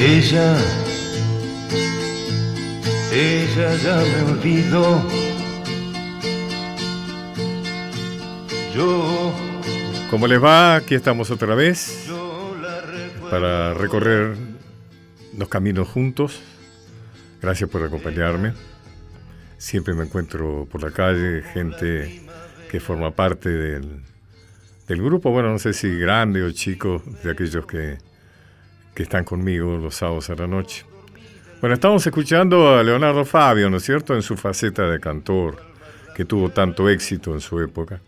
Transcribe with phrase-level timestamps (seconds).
[0.00, 0.56] Ella,
[3.12, 5.02] ella ya me olvidó.
[8.72, 9.34] Yo.
[10.08, 10.76] ¿Cómo les va?
[10.76, 12.08] Aquí estamos otra vez
[13.28, 14.36] para recorrer
[15.36, 16.42] los caminos juntos.
[17.42, 18.52] Gracias por acompañarme.
[19.56, 22.22] Siempre me encuentro por la calle gente
[22.70, 24.04] que forma parte del,
[24.86, 27.98] del grupo, bueno, no sé si grande o chico, de aquellos que,
[28.98, 30.84] que están conmigo los sábados a la noche.
[31.60, 35.62] Bueno, estamos escuchando a Leonardo Fabio, ¿no es cierto?, en su faceta de cantor,
[36.16, 38.00] que tuvo tanto éxito en su época.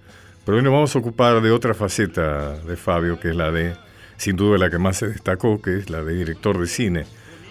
[0.44, 3.76] Pero hoy nos vamos a ocupar de otra faceta de Fabio, que es la de,
[4.16, 7.04] sin duda, la que más se destacó, que es la de director de cine,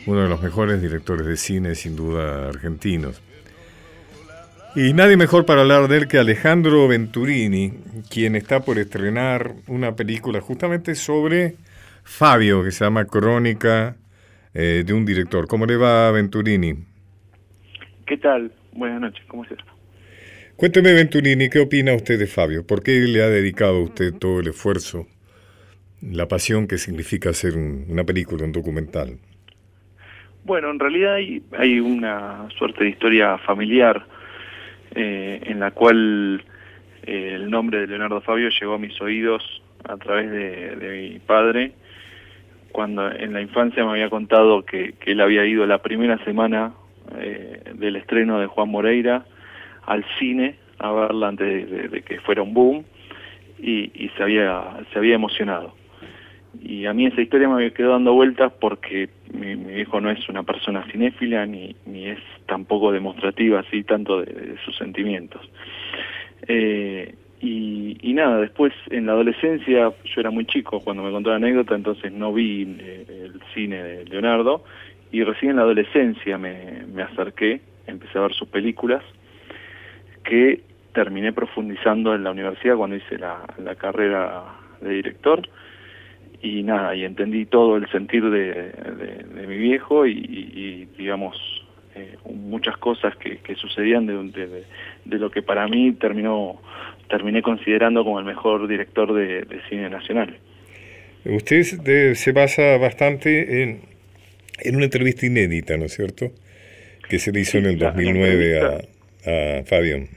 [0.05, 3.21] uno de los mejores directores de cine, sin duda, argentinos.
[4.75, 7.71] Y nadie mejor para hablar de él que Alejandro Venturini,
[8.09, 11.55] quien está por estrenar una película justamente sobre
[12.09, 13.95] Fabio, que se llama Crónica
[14.53, 15.47] eh, de un director.
[15.47, 16.73] ¿Cómo le va Venturini?
[18.07, 18.51] ¿Qué tal?
[18.73, 19.59] Buenas noches, ¿cómo estás?
[20.55, 22.65] Cuénteme Venturini, ¿qué opina usted de Fabio?
[22.65, 25.05] ¿Por qué le ha dedicado a usted todo el esfuerzo,
[26.01, 29.19] la pasión que significa hacer una película, un documental?
[30.43, 34.05] Bueno, en realidad hay, hay una suerte de historia familiar
[34.95, 36.43] eh, en la cual
[37.03, 41.73] eh, el nombre de Leonardo Fabio llegó a mis oídos a través de, mi padre,
[42.71, 46.73] cuando en la infancia me había contado que, él había ido la primera semana
[47.17, 49.25] eh, del estreno de Juan Moreira
[49.85, 52.85] al cine a verla antes de, que fuera un boom
[53.57, 55.73] y, y, se, había, se había emocionado.
[56.61, 60.43] Y a mí esa historia me quedó dando vueltas porque mi, hijo no es una
[60.43, 65.41] persona cinéfila ni, ni es tampoco demostrativa así tanto de, sus sentimientos.
[66.47, 71.37] Eh, y, nada, después en la adolescencia, yo era muy chico cuando me contó la
[71.37, 74.63] anécdota, entonces no vi eh, el cine de Leonardo,
[75.11, 79.03] y recién en la adolescencia me, me acerqué, empecé a ver sus películas,
[80.23, 80.61] que
[80.93, 84.43] terminé profundizando en la universidad cuando hice la, la carrera
[84.81, 85.47] de director,
[86.41, 91.37] y nada, y entendí todo el sentir de, mi viejo y, digamos,
[91.95, 94.63] eh, muchas cosas que, sucedían de,
[95.05, 96.61] de, lo que para mí terminó
[97.09, 100.37] terminé considerando como el mejor director de, cine nacional.
[101.25, 103.81] Usted se basa bastante en,
[104.61, 106.31] en una entrevista inédita, ¿no es cierto?
[107.09, 110.07] Que se le hizo en el 2009 a, a Fabián.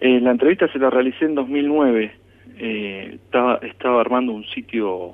[0.00, 2.22] Eh, la entrevista se la realicé en 2009
[2.58, 5.12] eh, estaba, estaba armando un sitio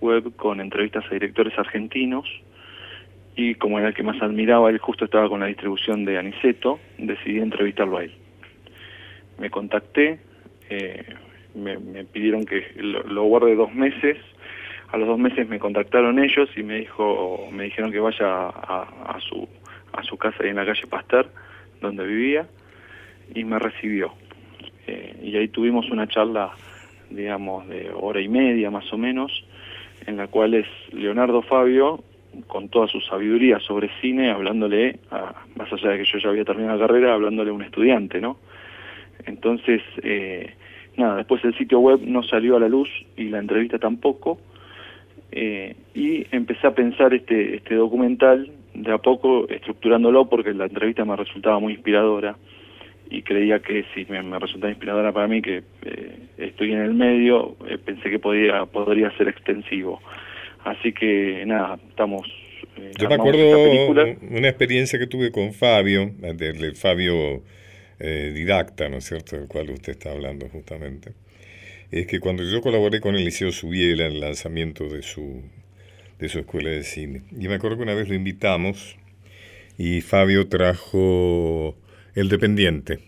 [0.00, 2.24] web con entrevistas a directores argentinos
[3.34, 6.78] y como era el que más admiraba, él justo estaba con la distribución de Aniceto,
[6.98, 8.12] decidí entrevistarlo a él.
[9.42, 10.20] Me contacté,
[10.70, 11.04] eh,
[11.54, 14.16] me, pidieron que lo, guarde dos meses,
[14.92, 18.86] a los dos meses me contactaron ellos y me dijo, me dijeron que vaya a,
[19.06, 19.48] a su
[19.92, 21.28] a su casa ahí en la calle Pasteur,
[21.80, 22.46] donde vivía,
[23.34, 24.12] y me recibió.
[24.86, 26.52] Eh, y ahí tuvimos una charla,
[27.10, 29.44] digamos, de hora y media más o menos,
[30.06, 32.02] en la cual es Leonardo Fabio,
[32.46, 36.44] con toda su sabiduría sobre cine, hablándole, a, más allá de que yo ya había
[36.44, 38.38] terminado la carrera, hablándole a un estudiante, ¿no?
[39.26, 40.54] Entonces, eh,
[40.96, 44.38] nada, después el sitio web no salió a la luz y la entrevista tampoco,
[45.30, 51.04] eh, y empecé a pensar este, este documental de a poco, estructurándolo, porque la entrevista
[51.04, 52.36] me resultaba muy inspiradora,
[53.12, 57.56] y creía que si me, resultaba inspiradora para mí, que eh, estoy en el medio,
[57.68, 60.00] eh, pensé que podía, podría ser extensivo.
[60.64, 62.22] Así que nada, estamos...
[62.78, 63.68] Eh, Yo me acuerdo
[64.30, 66.10] una experiencia que tuve con Fabio,
[66.80, 67.42] Fabio
[68.02, 71.12] didacta, ¿no es cierto?, del cual usted está hablando justamente.
[71.90, 75.42] Es que cuando yo colaboré con el Liceo Subiela en el lanzamiento de su,
[76.18, 78.96] de su escuela de cine, y me acuerdo que una vez lo invitamos
[79.78, 81.76] y Fabio trajo
[82.14, 83.00] el dependiente.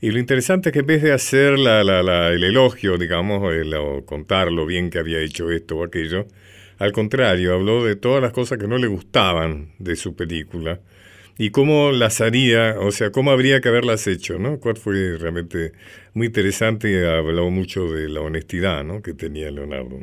[0.00, 1.80] Y lo interesante es que en vez de hacer la,
[2.28, 6.26] el elogio, digamos, el, o contar lo bien que había hecho esto o aquello,
[6.78, 10.80] al contrario, habló de todas las cosas que no le gustaban de su película
[11.38, 14.60] y cómo las haría, o sea, cómo habría que haberlas hecho, ¿no?
[14.60, 15.72] Cuál fue realmente
[16.14, 19.02] muy interesante y habló mucho de la honestidad, ¿no?
[19.02, 19.98] Que tenía Leonardo.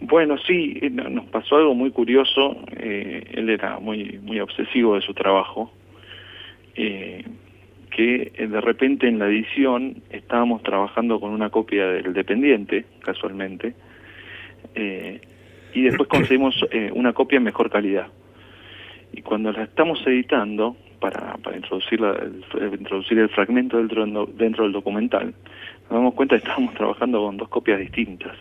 [0.00, 2.56] Bueno, sí, eh, nos pasó algo muy curioso.
[2.78, 5.72] Eh, él era muy, muy obsesivo de su trabajo
[6.76, 7.24] eh,
[7.90, 13.74] que eh, de repente en la edición estábamos trabajando con una copia del Dependiente, casualmente,
[14.76, 15.20] eh,
[15.74, 18.06] y después conseguimos eh, una copia en mejor calidad.
[19.18, 24.72] Y cuando la estamos editando, para, para introducir, el, introducir el fragmento dentro, dentro del
[24.72, 25.34] documental,
[25.82, 28.36] nos damos cuenta que estábamos trabajando con dos copias distintas.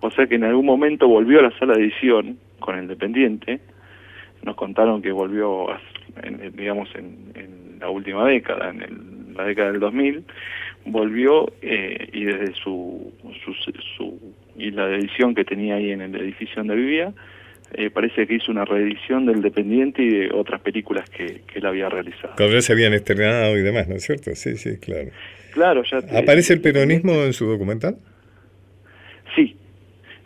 [0.00, 3.60] O sea que en algún momento volvió a la sala de edición con el Dependiente.
[4.42, 5.66] Nos contaron que volvió,
[6.54, 10.24] digamos, en, la última década, en la década del 2000,
[10.86, 13.12] volvió eh, y desde su,
[13.44, 13.52] su,
[13.96, 17.12] su, y la edición que tenía ahí en el edificio donde vivía,
[17.72, 21.66] eh, parece que hizo una reedición del Dependiente y de otras películas que, que él
[21.66, 22.34] había realizado.
[22.36, 24.34] Cuando ya se habían estrenado y demás, ¿no es cierto?
[24.34, 25.10] Sí, sí, claro.
[25.52, 27.96] Claro, ya ¿Aparece el peronismo en su documental?
[29.34, 29.56] Sí,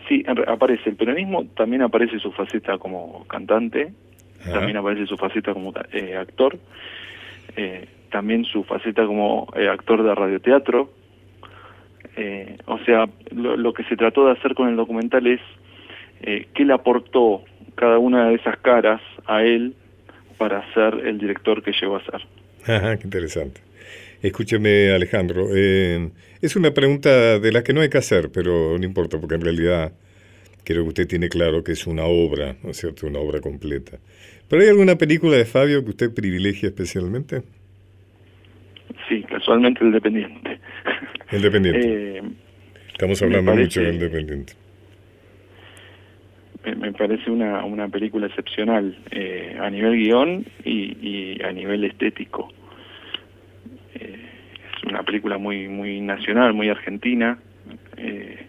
[0.09, 3.93] sí, aparece el peronismo, también aparece su faceta como cantante,
[4.51, 6.59] también aparece su faceta como eh, actor,
[7.57, 10.91] eh, también su faceta como actor de radioteatro.
[12.67, 15.41] o sea, lo, lo que se trató de hacer con el documental es
[16.27, 17.45] eh, qué le aportó
[17.75, 19.75] cada una de esas caras a él
[20.39, 22.21] para ser el director que llegó a ser.
[22.67, 23.61] Ajá, qué interesante.
[24.23, 26.09] Escúcheme, Alejandro, eh,
[26.41, 29.43] es una pregunta de la que no hay que hacer, pero no importa, porque en
[29.43, 29.93] realidad
[30.65, 33.07] creo que usted tiene claro que es una obra, ¿no es cierto?
[33.07, 33.99] Una obra completa.
[34.49, 37.43] ¿Pero hay alguna película de Fabio que usted privilegia especialmente?
[39.09, 40.59] Sí, casualmente El Dependiente.
[41.31, 42.15] El Dependiente.
[42.17, 42.23] Eh,
[42.93, 44.55] Estamos hablando mucho del Dependiente
[46.73, 52.49] me parece una, una película excepcional eh, a nivel guion y, a nivel estético.
[53.95, 54.19] Eh,
[54.77, 57.39] es una película muy muy nacional, muy argentina
[57.97, 58.47] eh,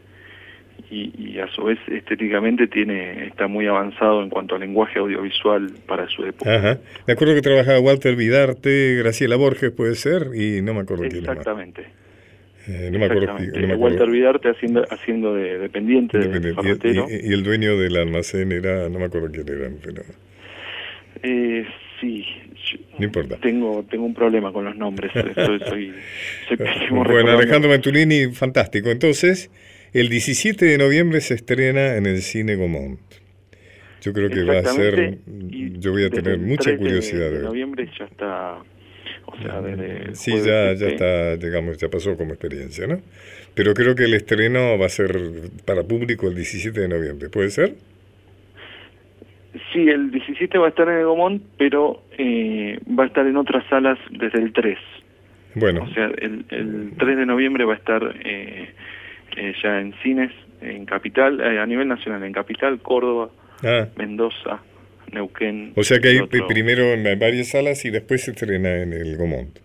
[0.89, 6.07] y, a su vez estéticamente tiene está muy avanzado en cuanto al lenguaje audiovisual para
[6.07, 6.55] su época.
[6.55, 6.79] Ajá.
[7.05, 11.17] Me acuerdo que trabajaba Walter Vidarte, Graciela Borges puede ser y no me acuerdo quién
[11.17, 12.04] Exactamente.
[12.67, 17.95] Eh, no, me acuerdo, no Walter Vidarte haciendo, haciendo de dependiente, y, el dueño del
[17.97, 20.01] almacén era, no me acuerdo quién era, pero...
[21.21, 21.65] Eh,
[22.01, 22.25] sí,
[22.97, 23.37] no importa.
[23.37, 25.93] Tengo, tengo un problema con los nombres, soy, soy,
[26.89, 28.89] Bueno, Alejandro Ventulini, fantástico.
[28.89, 29.51] Entonces,
[29.93, 32.99] el 17 de noviembre se estrena en el Cine Gomont.
[34.01, 37.31] Yo creo que va a ser, yo voy a tener mucha curiosidad.
[37.31, 38.59] De, de noviembre ya está
[39.25, 39.61] o sea,
[40.13, 43.01] sí, ya, ya está, digamos, ya pasó como experiencia, ¿no?
[43.53, 45.17] Pero creo que el estreno va a ser
[45.65, 47.75] para público el 17 de noviembre, ¿puede ser?
[49.71, 53.37] Sí, el 17 va a estar en el Gomón, pero eh, va a estar en
[53.37, 54.77] otras salas desde el 3.
[55.55, 55.83] Bueno.
[55.83, 58.69] O sea, el, el 3 de noviembre va a estar eh,
[59.37, 60.31] eh, ya en cines,
[60.61, 63.29] en Capital, a nivel nacional, en Capital, Córdoba,
[63.63, 63.87] ah.
[63.95, 64.59] Mendoza,
[65.11, 65.73] Neuquén.
[65.75, 69.59] O sea que hay primero en varias salas y después se estrena en el Gomont.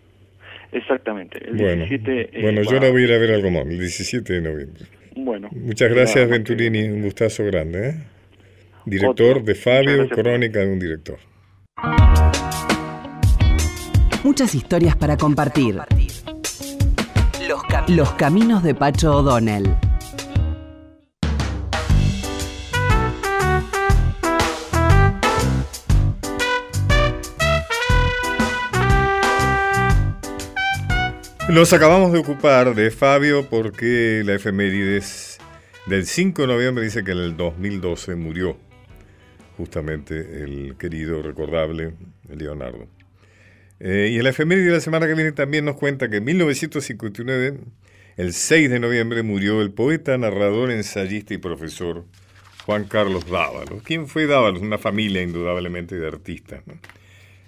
[0.72, 1.38] Exactamente.
[1.44, 3.78] El bueno, 17, eh, bueno yo la voy a ir a ver al Gomont, el
[3.78, 4.84] 17 de noviembre.
[5.16, 5.48] Bueno.
[5.52, 6.84] Muchas gracias, Venturini.
[6.84, 7.88] Un gustazo grande.
[7.88, 7.94] ¿eh?
[8.86, 11.18] Director de Fabio, Crónica de un director.
[14.22, 15.76] Muchas historias para compartir.
[17.48, 19.64] Los, Los caminos de Pacho O'Donnell.
[31.50, 35.38] Nos acabamos de ocupar de Fabio porque la efemérides
[35.86, 38.56] del 5 de noviembre dice que en el 2012 murió
[39.56, 41.94] justamente el querido, recordable
[42.28, 42.86] Leonardo.
[43.80, 47.58] Eh, y la efeméride de la semana que viene también nos cuenta que en 1959,
[48.16, 52.04] el 6 de noviembre, murió el poeta, narrador, ensayista y profesor
[52.64, 53.82] Juan Carlos Dávalos.
[53.82, 54.62] ¿Quién fue Dávalos?
[54.62, 56.62] Una familia indudablemente de artistas.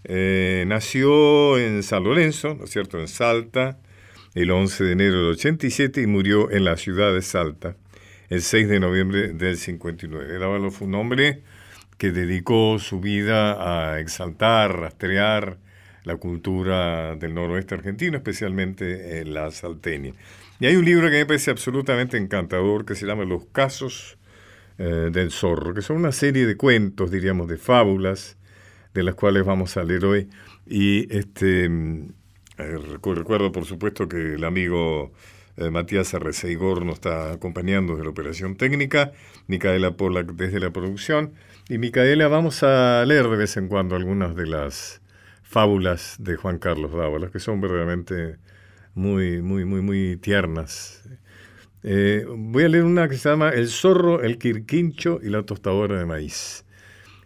[0.02, 3.78] Eh, nació en San Lorenzo, ¿no es cierto?, en Salta,
[4.35, 7.77] el 11 de enero del 87 y murió en la ciudad de Salta
[8.31, 10.39] el 6 de noviembre del 59.
[10.39, 11.43] Dávalos fue un hombre
[11.99, 15.59] que dedicó su vida a exaltar, rastrear
[16.05, 20.15] la cultura del noroeste argentino, especialmente en la salteña.
[20.61, 24.17] Y hay un libro que me parece absolutamente encantador que se llama Los casos
[24.79, 28.39] eh, del zorro, que son una serie de cuentos, diríamos, de fábulas,
[28.95, 30.31] de las cuales vamos a leer hoy.
[30.67, 31.69] Y este
[32.64, 35.12] eh, recuerdo, por supuesto, que el amigo
[35.57, 39.12] eh, Matías Arreceigor nos está acompañando de la operación técnica,
[39.47, 41.35] Micaela Polak desde la producción.
[41.69, 45.02] Y Micaela, vamos a leer de vez en cuando algunas de las
[45.42, 48.38] fábulas de Juan Carlos Dávalos, que son verdaderamente
[48.95, 51.02] muy, muy, muy, muy tiernas.
[51.83, 55.99] Eh, voy a leer una que se llama El zorro, el quirquincho y la tostadora
[55.99, 56.64] de maíz.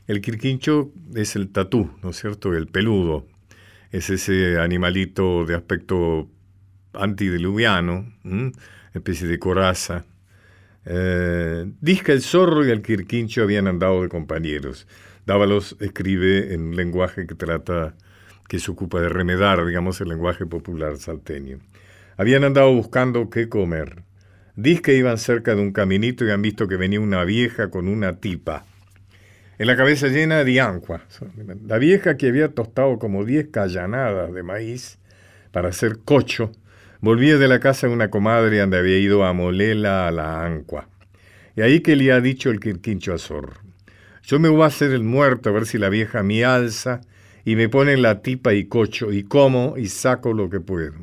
[0.07, 2.55] El quirquincho es el tatú, ¿no es cierto?
[2.55, 3.27] El peludo,
[3.91, 6.29] es ese animalito de aspecto
[6.93, 8.13] antidiluviano,
[8.95, 10.05] especie de coraza.
[10.85, 14.87] Eh, Disca el zorro y el quirquincho habían andado de compañeros.
[15.27, 17.95] Dávalos escribe en un lenguaje que trata,
[18.49, 21.59] que se ocupa de remedar, digamos, el lenguaje popular salteño.
[22.17, 24.05] Habían andado buscando qué comer.
[24.55, 27.89] Dice que iban cerca de un caminito y han visto que venía una vieja con
[27.89, 28.65] una tipa.
[29.59, 31.03] En la cabeza llena de ancua.
[31.67, 34.99] La vieja que había tostado como diez callanadas de maíz
[35.51, 36.53] para hacer cocho,
[37.01, 40.91] volvía de la casa de una comadre donde había ido a molela a la ancua.
[41.57, 43.55] Y ahí que le ha dicho el quirquincho a Zorro.
[44.23, 47.01] Yo me voy a hacer el muerto a ver si la vieja me alza
[47.47, 50.97] y me pone la tipa y cocho y como y saco lo que puedo.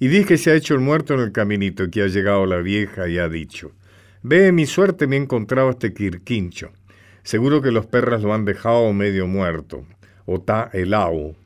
[0.00, 3.06] Y dije se ha hecho el muerto en el caminito que ha llegado la vieja
[3.06, 3.70] y ha dicho,
[4.22, 6.72] ve mi suerte me he encontrado este quirquincho.
[7.28, 9.84] Seguro que los perras lo han dejado medio muerto,
[10.24, 11.36] o está helado.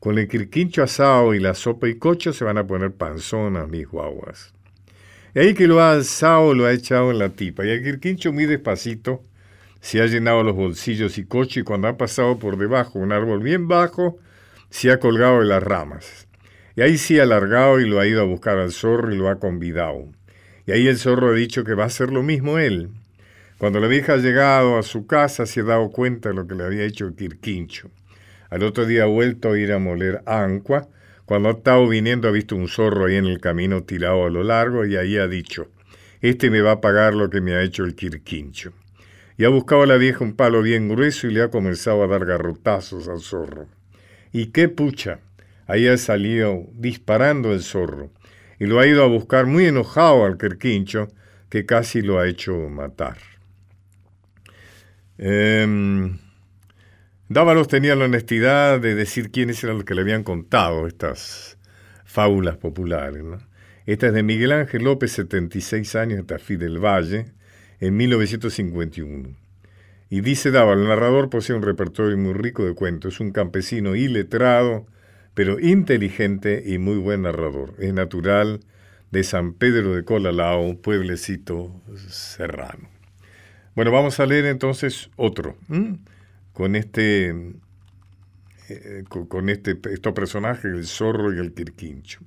[0.00, 3.86] Con el quirquincho asado y la sopa y cocho se van a poner panzonas mis
[3.86, 4.52] guaguas.
[5.36, 7.64] Y ahí que lo ha alzado, lo ha echado en la tipa.
[7.64, 9.22] Y el quirquincho muy despacito
[9.80, 13.40] se ha llenado los bolsillos y cocho y cuando ha pasado por debajo un árbol
[13.40, 14.18] bien bajo,
[14.70, 16.26] se ha colgado de las ramas.
[16.74, 19.28] Y ahí sí ha alargado y lo ha ido a buscar al zorro y lo
[19.28, 20.04] ha convidado.
[20.66, 22.90] Y ahí el zorro ha dicho que va a hacer lo mismo él.
[23.58, 26.54] Cuando la vieja ha llegado a su casa se ha dado cuenta de lo que
[26.54, 27.90] le había hecho el quirquincho.
[28.50, 30.88] Al otro día ha vuelto a ir a moler ancua.
[31.24, 34.44] Cuando ha estado viniendo ha visto un zorro ahí en el camino tirado a lo
[34.44, 35.72] largo y ahí ha dicho,
[36.20, 38.72] este me va a pagar lo que me ha hecho el quirquincho.
[39.36, 42.06] Y ha buscado a la vieja un palo bien grueso y le ha comenzado a
[42.06, 43.66] dar garrotazos al zorro.
[44.32, 45.18] Y qué pucha,
[45.66, 48.12] ahí ha salido disparando el zorro
[48.60, 51.08] y lo ha ido a buscar muy enojado al quirquincho
[51.48, 53.16] que casi lo ha hecho matar.
[55.18, 56.16] Eh,
[57.30, 61.58] Dávalos tenía la honestidad de decir quiénes eran los que le habían contado estas
[62.06, 63.22] fábulas populares.
[63.84, 67.26] Esta es de Miguel Ángel López, 76 años, de Tafí del Valle,
[67.80, 69.36] en 1951.
[70.08, 73.94] Y dice Dávalos, el narrador posee un repertorio muy rico de cuentos, es un campesino
[73.94, 74.86] iletrado,
[75.34, 77.74] pero inteligente y muy buen narrador.
[77.78, 78.60] Es natural
[79.10, 82.97] de San Pedro de Colalao, pueblecito serrano.
[83.78, 85.56] Bueno, vamos a leer entonces otro
[86.52, 87.28] con este,
[88.68, 92.18] eh, con este, estos personajes, el zorro y el quirquincho.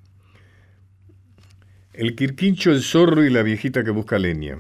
[1.92, 4.58] El quirquincho, el zorro y la viejita que busca leña.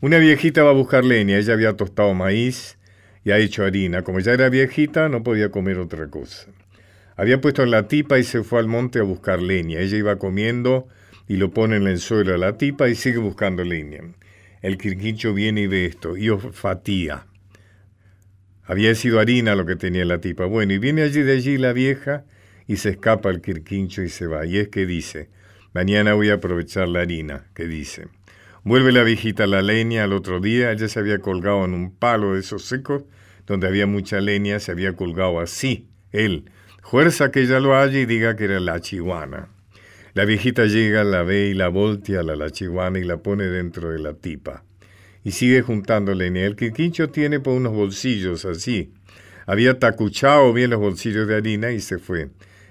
[0.00, 2.78] Una viejita va a buscar leña, ella había tostado maíz
[3.24, 4.02] y ha hecho harina.
[4.02, 6.46] Como ya era viejita, no podía comer otra cosa.
[7.16, 9.80] Había puesto en la tipa y se fue al monte a buscar leña.
[9.80, 10.86] Ella iba comiendo
[11.26, 14.02] y lo pone en el suelo a la tipa y sigue buscando leña.
[14.64, 17.26] El quirquincho viene y ve esto y ofatía.
[18.62, 20.46] Había sido harina lo que tenía la tipa.
[20.46, 22.24] Bueno, y viene allí de allí la vieja
[22.66, 24.46] y se escapa el quirquincho y se va.
[24.46, 25.28] Y es que dice,
[25.74, 28.08] mañana voy a aprovechar la harina, que dice.
[28.62, 31.94] Vuelve la viejita a la leña al otro día, ella se había colgado en un
[31.94, 33.04] palo de esos secos,
[33.44, 36.50] donde había mucha leña, se había colgado así, él.
[36.82, 39.53] Fuerza que ella lo haya y diga que era la chihuana.
[40.14, 43.44] La viejita llega, la ve y la voltea a la, la chihuana y la pone
[43.44, 44.64] dentro de la tipa
[45.24, 46.44] y sigue juntando leña.
[46.44, 48.92] El quirquincho tiene por unos bolsillos así.
[49.46, 52.28] Había tacuchado bien los bolsillos de harina y se fue.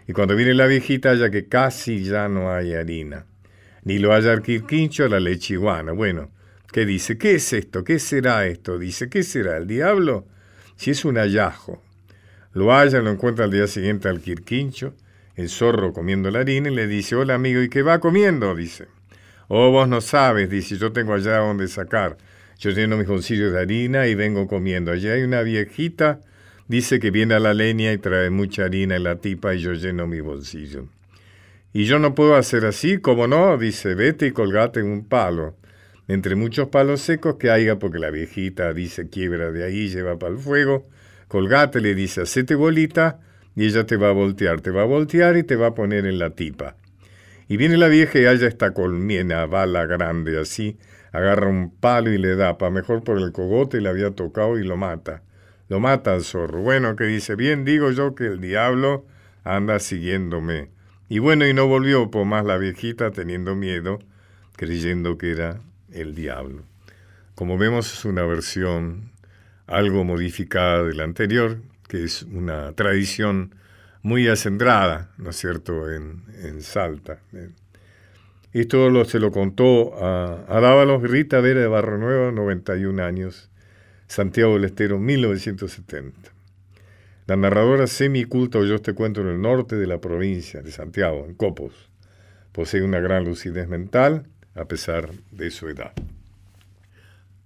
[0.07, 3.25] Y cuando viene la viejita, ya que casi ya no hay harina.
[3.83, 5.91] Ni lo haya el quirquincho, la lechiguana.
[5.91, 6.31] Bueno,
[6.71, 7.17] ¿qué dice?
[7.17, 7.83] ¿Qué es esto?
[7.83, 8.77] ¿Qué será esto?
[8.77, 9.57] Dice, ¿qué será?
[9.57, 10.27] ¿El diablo?
[10.75, 11.83] Si es un hallazgo.
[12.53, 14.93] Lo halla, lo encuentra al día siguiente al quirquincho,
[15.35, 18.55] el zorro comiendo la harina, y le dice, hola amigo, ¿y qué va comiendo?
[18.55, 18.87] Dice.
[19.47, 22.17] Oh, vos no sabes, dice, yo tengo allá donde sacar.
[22.59, 24.91] Yo lleno mis bolsillos de harina y vengo comiendo.
[24.91, 26.21] Allí hay una viejita,
[26.67, 29.73] dice que viene a la leña y trae mucha harina en la tipa y yo
[29.73, 30.87] lleno mi bolsillo.
[31.73, 35.55] Y yo no puedo hacer así, como no, dice, vete y colgate en un palo.
[36.07, 40.33] Entre muchos palos secos que haya, porque la viejita dice quiebra de ahí, lleva para
[40.33, 40.87] el fuego,
[41.27, 43.19] colgate, le dice, hacete bolita
[43.55, 46.05] y ella te va a voltear, te va a voltear y te va a poner
[46.05, 46.75] en la tipa.
[47.47, 50.77] Y viene la vieja y haya esta colmena, bala grande así,
[51.11, 54.63] agarra un palo y le da, pa' mejor por el cogote le había tocado y
[54.63, 55.21] lo mata.
[55.69, 56.61] Lo mata al zorro.
[56.61, 59.05] Bueno, que dice, bien digo yo que el diablo
[59.43, 60.71] anda siguiéndome.
[61.09, 63.99] Y bueno, y no volvió por más la viejita teniendo miedo,
[64.55, 66.63] creyendo que era el diablo.
[67.35, 69.11] Como vemos es una versión
[69.67, 71.59] algo modificada de la anterior,
[71.93, 73.53] que es una tradición
[74.01, 76.23] muy acendrada, ¿no es cierto?, en,
[76.61, 77.19] Salta.
[78.51, 83.51] Esto lo, se lo contó a, a Dávalos Rita Vera de Barro Nueva, 91 años,
[84.07, 86.31] Santiago del Estero, 1970.
[87.27, 91.35] La narradora semiculta oyó este cuento en el norte de la provincia de Santiago, en
[91.35, 91.91] Copos.
[92.53, 95.93] Posee una gran lucidez mental, a pesar de su edad.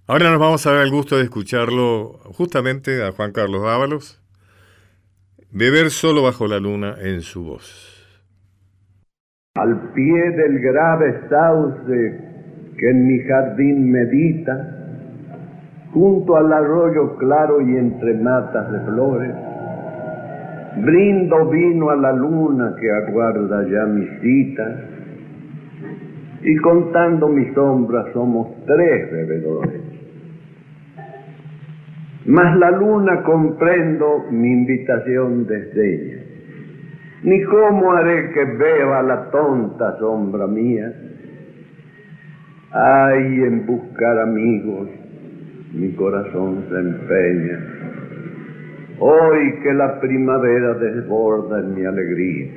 [0.06, 4.17] Ahora nos vamos a dar el gusto de escucharlo justamente a Juan Carlos Dávalos,
[5.50, 7.98] beber solo bajo la luna en su voz
[9.58, 12.20] al pie del grave sauce
[12.78, 14.54] que en mi jardín medita,
[15.92, 19.34] junto al arroyo claro y entre matas de flores,
[20.76, 24.84] brindo vino a la luna que aguarda ya mi cita,
[26.42, 29.87] y contando mi sombra somos tres bebedores.
[32.28, 36.22] Mas la luna comprendo mi invitación desde ella.
[37.22, 40.92] Ni cómo haré que beba la tonta sombra mía.
[42.70, 44.90] Ay, en buscar amigos,
[45.72, 47.60] mi corazón se empeña.
[48.98, 52.50] Hoy que la primavera desborda en mi alegría.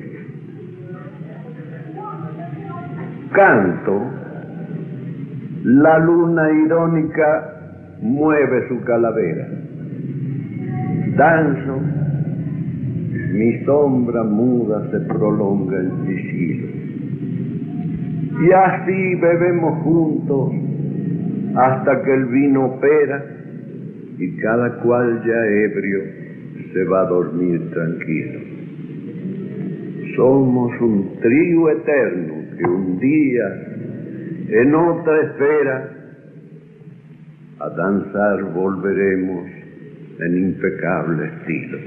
[3.31, 4.01] Canto,
[5.63, 7.50] la luna irónica
[8.01, 9.47] mueve su calavera.
[11.15, 11.79] Danzo,
[13.33, 16.67] mi sombra muda se prolonga en sigilo.
[18.43, 20.51] Y así bebemos juntos
[21.55, 23.23] hasta que el vino opera
[24.17, 26.01] y cada cual ya ebrio
[26.73, 28.39] se va a dormir tranquilo.
[30.15, 33.43] Somos un trío eterno que un día
[34.49, 36.00] en otra esfera
[37.63, 39.45] a danzar volveremos
[40.19, 41.77] en impecable estilo.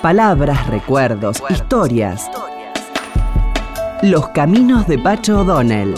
[0.00, 2.30] Palabras, recuerdos, historias.
[4.02, 5.94] Los caminos de Pacho O'Donnell.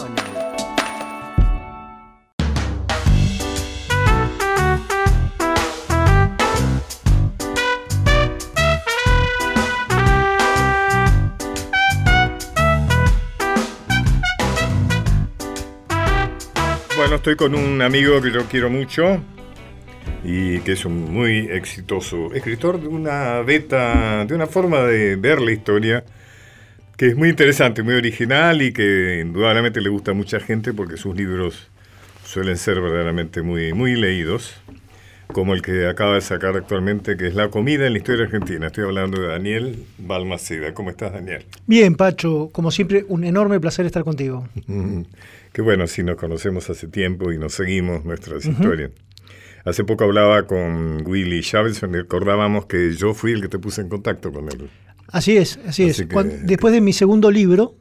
[17.11, 19.21] Bueno, estoy con un amigo que yo quiero mucho
[20.23, 25.41] y que es un muy exitoso escritor de una beta, de una forma de ver
[25.41, 26.05] la historia
[26.97, 30.97] que es muy interesante, muy original y que indudablemente le gusta a mucha gente porque
[30.97, 31.67] sus libros
[32.25, 34.55] suelen ser verdaderamente muy, muy leídos,
[35.33, 38.69] como el que acaba de sacar actualmente, que es La comida en la historia argentina.
[38.69, 40.73] Estoy hablando de Daniel Balmaceda.
[40.75, 41.45] ¿Cómo estás, Daniel?
[41.67, 44.47] Bien, Pacho, como siempre, un enorme placer estar contigo.
[45.53, 48.91] Qué bueno, sí, nos conocemos hace tiempo y nos seguimos nuestras historias.
[49.65, 53.89] Hace poco hablaba con Willy Chávez, recordábamos que yo fui el que te puse en
[53.89, 54.71] contacto con él.
[55.09, 56.09] Así es, así, Así es.
[56.09, 57.75] que- después de mi segundo libro,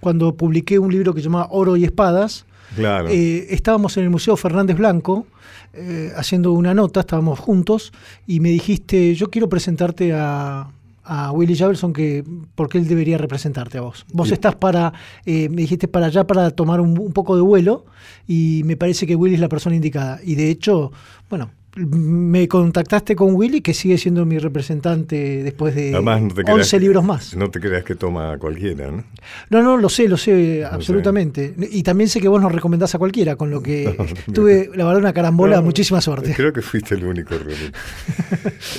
[0.00, 2.44] cuando publiqué un libro que se llama Oro y Espadas,
[2.76, 3.08] Claro.
[3.08, 5.26] eh, estábamos en el Museo Fernández Blanco
[5.72, 7.92] eh, haciendo una nota, estábamos juntos,
[8.28, 10.68] y me dijiste, yo quiero presentarte a,
[11.04, 14.04] a Willy Javerson que porque él debería representarte a vos.
[14.12, 14.92] Vos estás para,
[15.26, 17.84] eh, me dijiste para allá para tomar un, un poco de vuelo
[18.26, 20.20] y me parece que Willy es la persona indicada.
[20.24, 20.92] Y de hecho,
[21.28, 26.40] bueno, me contactaste con Willy que sigue siendo mi representante después de Además, no te
[26.42, 27.36] 11 creas que- libros más.
[27.36, 29.02] No te creas que toma cualquiera, ¿no?
[29.50, 31.52] No, no, lo sé, lo sé, absolutamente.
[31.72, 33.96] Y también sé que vos nos recomendás a cualquiera, con lo que
[34.32, 36.32] tuve, la verdad, una carambola, muchísima suerte.
[36.36, 37.76] Creo que fuiste el único realmente.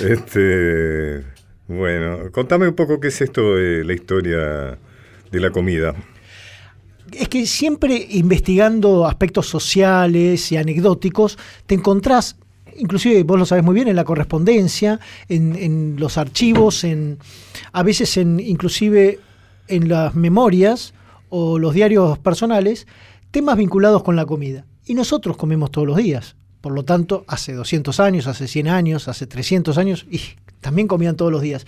[0.08, 1.22] este,
[1.68, 4.78] bueno, contame un poco qué es esto de la historia
[5.30, 5.94] de la comida.
[7.12, 12.36] Es que siempre investigando aspectos sociales y anecdóticos, te encontrás,
[12.76, 17.18] inclusive vos lo sabés muy bien, en la correspondencia, en, los archivos, en
[17.72, 19.20] a veces en inclusive
[19.68, 20.94] en las memorias
[21.28, 22.86] o los diarios personales,
[23.30, 24.66] temas vinculados con la comida.
[24.84, 26.36] Y nosotros comemos todos los días.
[26.60, 30.20] Por lo tanto, hace 200 años, hace 100 años, hace 300 años, y
[30.60, 31.66] también comían todos los días.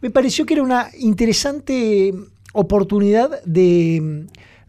[0.00, 2.12] Me pareció que era una interesante
[2.52, 4.26] oportunidad de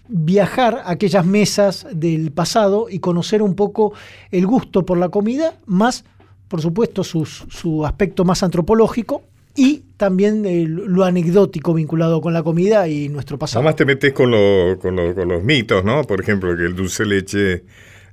[0.07, 3.93] viajar a aquellas mesas del pasado y conocer un poco
[4.31, 6.05] el gusto por la comida, más,
[6.47, 9.23] por supuesto, su aspecto más antropológico
[9.55, 13.59] y también eh, lo anecdótico vinculado con la comida y nuestro pasado.
[13.59, 14.31] Además te metes con,
[14.79, 16.03] con, con los mitos, ¿no?
[16.03, 17.63] Por ejemplo, que el dulce leche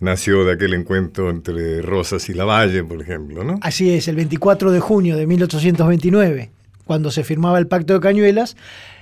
[0.00, 3.58] nació de aquel encuentro entre Rosas y Lavalle, por ejemplo, ¿no?
[3.62, 6.50] Así es, el 24 de junio de 1829,
[6.84, 8.56] cuando se firmaba el Pacto de Cañuelas,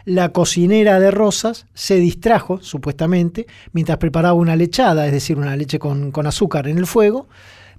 [0.04, 5.78] la cocinera de Rosas se distrajo, supuestamente, mientras preparaba una lechada, es decir, una leche
[5.78, 7.28] con, con azúcar en el fuego.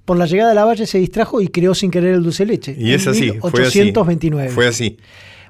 [0.04, 2.74] Por la llegada de la valle se distrajo y creó sin querer el dulce leche.
[2.76, 3.78] Y es así, fue así.
[3.80, 4.50] 1829.
[4.50, 4.96] Fue así.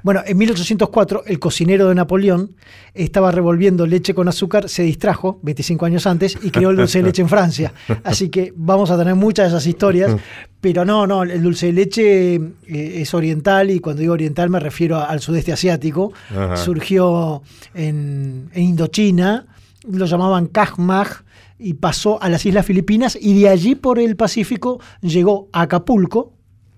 [0.02, 2.56] Bueno, en 1804 el cocinero de Napoleón
[2.94, 7.04] estaba revolviendo leche con azúcar, se distrajo 25 años antes y creó el dulce de
[7.04, 7.72] leche en Francia.
[8.04, 10.16] Así que vamos a tener muchas de esas historias,
[10.60, 14.60] pero no, no, el dulce de leche eh, es oriental y cuando digo oriental me
[14.60, 16.12] refiero a- al sudeste asiático.
[16.30, 16.56] Ajá.
[16.56, 17.42] Surgió
[17.74, 19.46] en, en Indochina,
[19.90, 21.22] lo llamaban Kajmaj
[21.58, 26.32] y pasó a las Islas Filipinas y de allí por el Pacífico llegó a Acapulco,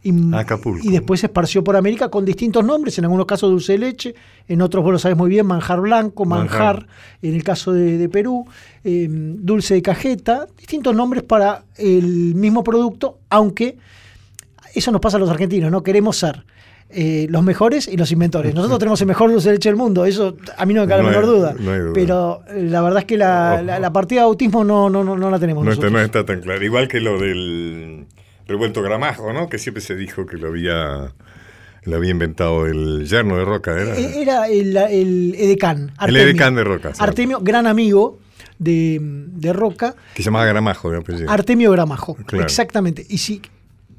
[0.04, 0.84] Y, Acapulco.
[0.84, 4.14] y después se esparció por América con distintos nombres, en algunos casos dulce de leche,
[4.48, 6.86] en otros vos lo sabés muy bien, manjar blanco, manjar, Manjar.
[7.22, 8.44] en el caso de, de Perú,
[8.82, 13.76] eh, dulce de cajeta, distintos nombres para el mismo producto, aunque
[14.74, 15.82] eso nos pasa a los argentinos, ¿no?
[15.84, 16.46] Queremos ser
[16.90, 18.54] eh, los mejores y los inventores.
[18.54, 21.02] Nosotros tenemos el mejor dulce de leche del mundo, eso a mí no me cabe
[21.04, 21.54] No la menor duda.
[21.58, 21.92] no hay duda.
[21.94, 25.16] Pero eh, la verdad es que la, la- la partida de autismo no, no, no,
[25.16, 26.62] no la tenemos No está, no está tan claro.
[26.64, 28.06] Igual que lo del
[28.52, 29.48] revuelto gramajo, ¿no?
[29.48, 31.12] Que siempre se dijo que lo había,
[31.84, 33.96] lo había inventado el yerno de Roca, ¿era?
[33.98, 35.92] Eh, Era el, el edecán.
[36.06, 36.92] El edecán de Roca.
[36.98, 38.18] Artemio, gran amigo
[38.58, 39.94] de, de Roca.
[40.14, 41.30] Que se llamaba gramajo de apellido.
[41.30, 42.44] Artemio Gramajo, Claro.
[42.44, 43.04] exactamente.
[43.08, 43.42] Y, si,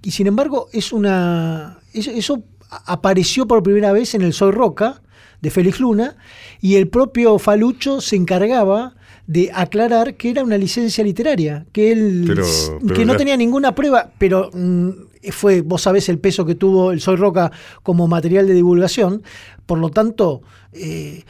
[0.02, 1.80] y sin embargo, es una.
[1.94, 2.42] Eso,
[2.86, 5.02] apareció por primera vez en el Soy Roca
[5.42, 6.16] de Félix Luna,
[6.62, 8.96] y el propio Falucho se encargaba
[9.28, 12.46] de aclarar que era una licencia literaria, que él Pero-
[12.82, 14.90] pero que no tenía ninguna prueba, pero mm,
[15.32, 17.52] fue, vos sabés el peso que tuvo el Soy Roca
[17.84, 19.24] como material de divulgación,
[19.66, 20.42] por lo tanto,
[20.74, 21.24] eh,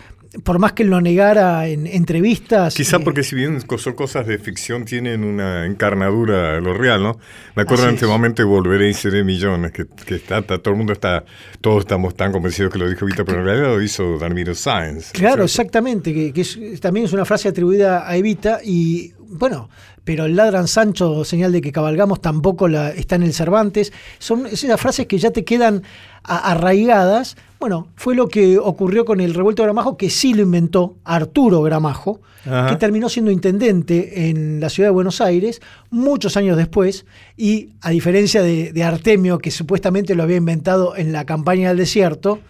[0.44, 2.74] por más que lo negara en entrevistas.
[2.76, 7.04] Quizá eh, porque si bien son cosas de ficción tienen una encarnadura a lo real,
[7.04, 7.20] ¿no?
[7.56, 8.12] Me acuerdo en este es.
[8.12, 11.24] momento Volveré y Seré Millones, que, que está, está- todo el mundo está,
[11.62, 15.12] todos estamos tan convencidos que lo dijo Evita, pero en realidad lo hizo Dalmiro Sáenz.
[15.14, 19.70] ¿no Claro, exactamente, que, que es- también es una frase atribuida a Evita y bueno,
[20.04, 23.94] pero el ladran Sancho, señal de que cabalgamos, tampoco la, está en el Cervantes.
[24.20, 25.82] Son esas frases que ya te quedan
[26.24, 27.38] a- arraigadas.
[27.64, 31.62] Bueno, fue lo que ocurrió con el revuelto de Gramajo, que sí lo inventó Arturo
[31.62, 32.68] Gramajo, Ajá.
[32.68, 37.06] que terminó siendo intendente en la ciudad de Buenos Aires muchos años después,
[37.38, 41.78] y a diferencia de, de Artemio, que supuestamente lo había inventado en la campaña del
[41.78, 42.42] desierto,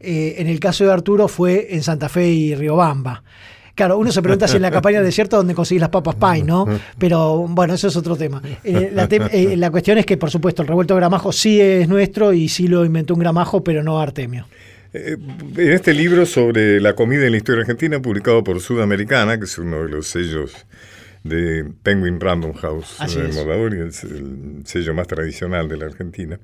[0.00, 3.22] eh, en el caso de Arturo fue en Santa Fe y Riobamba.
[3.76, 6.42] Claro, uno se pregunta si en la campaña del desierto donde conseguís las papas pie,
[6.42, 6.66] ¿no?
[6.98, 8.42] Pero bueno, eso es otro tema.
[8.64, 11.86] Eh, la, eh, la cuestión es que, por supuesto, el revuelto de gramajo sí es
[11.86, 14.46] nuestro y sí lo inventó un gramajo, pero no Artemio.
[14.94, 15.18] Eh,
[15.58, 19.58] En este libro sobre la comida en la historia argentina, publicado por Sudamericana, que es
[19.58, 20.54] uno de los sellos
[21.22, 26.38] de Penguin Random House de el, el sello más tradicional de la Argentina.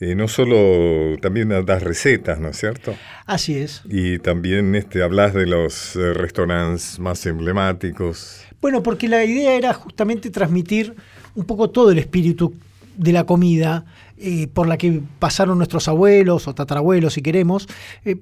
[0.00, 2.94] Eh, no solo también das recetas, ¿no es cierto?
[3.26, 3.82] Así es.
[3.88, 8.42] Y también este, hablas de los eh, restaurantes más emblemáticos.
[8.60, 10.94] Bueno, porque la idea era justamente transmitir
[11.34, 12.54] un poco todo el espíritu
[12.96, 13.84] de la comida
[14.16, 17.66] eh, por la que pasaron nuestros abuelos o tatarabuelos, si queremos.
[18.04, 18.16] Eh,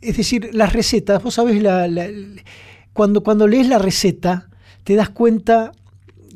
[0.00, 2.08] es decir, las recetas, vos sabés, la- la-
[2.92, 4.48] cuando, cuando lees la receta,
[4.84, 5.72] te das cuenta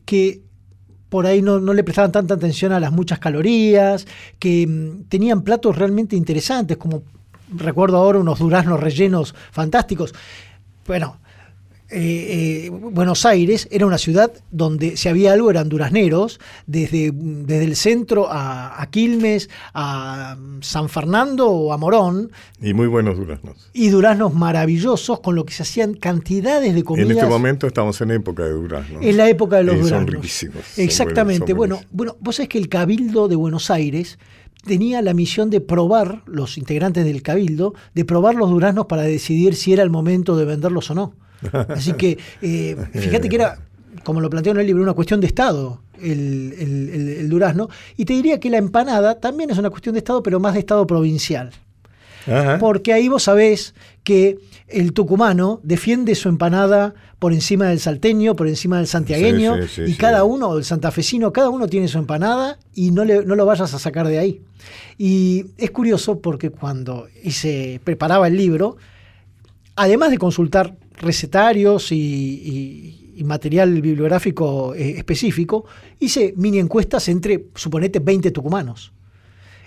[0.04, 0.42] que
[1.10, 4.06] por ahí no, no le prestaban tanta atención a las muchas calorías,
[4.38, 7.02] que mm, tenían platos realmente interesantes, como
[7.54, 10.14] recuerdo ahora unos duraznos rellenos fantásticos.
[10.86, 11.18] Bueno,
[11.90, 17.64] eh, eh, Buenos Aires era una ciudad donde si había algo eran durazneros, desde, desde
[17.64, 22.31] el centro a, a Quilmes, a San Fernando o a Morón,
[22.62, 23.70] Y muy buenos duraznos.
[23.72, 27.11] y duraznos maravillosos con lo que se hacían cantidades de comidas.
[27.11, 29.03] En este momento estamos en época de duraznos.
[29.05, 30.11] Es la época de los Y son duraznos.
[30.14, 31.53] riquísimos, Exactamente.
[31.55, 34.18] bueno, bueno, vos sabés que el Cabildo de Buenos Aires
[34.64, 39.55] tenía la misión de probar, los integrantes del Cabildo, de probar los duraznos para decidir
[39.55, 41.14] si era el momento de venderlos o no.
[41.68, 43.59] Así que, eh, fíjate que era,
[44.05, 45.81] como lo planteó en el libro, una cuestión de Estado.
[46.00, 47.68] El, el- el- el durazno.
[47.96, 50.61] Y te diría que la empanada también es una cuestión de Estado, pero más de
[50.61, 51.50] Estado provincial.
[52.26, 52.59] Ajá.
[52.59, 58.48] Porque ahí vos sabés que el tucumano defiende su empanada por encima del salteño, por
[58.48, 61.98] encima del santiagueño, Sí, sí, sí, y cada uno, el santafesino, cada uno tiene su
[61.98, 64.40] empanada y no, le, no lo vayas a sacar de ahí.
[64.96, 68.76] Y es curioso porque cuando hice, preparaba el libro,
[69.76, 75.66] además de consultar recetarios y, material bibliográfico eh, específico,
[75.98, 78.92] hice mini encuestas entre, suponete, 20 tucumanos.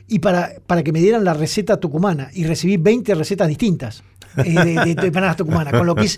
[0.07, 4.03] Y para, para que me dieran la receta tucumana y recibí 20 recetas distintas
[4.45, 6.17] eh, de, de- de empanadas tucumanas, con lo que es-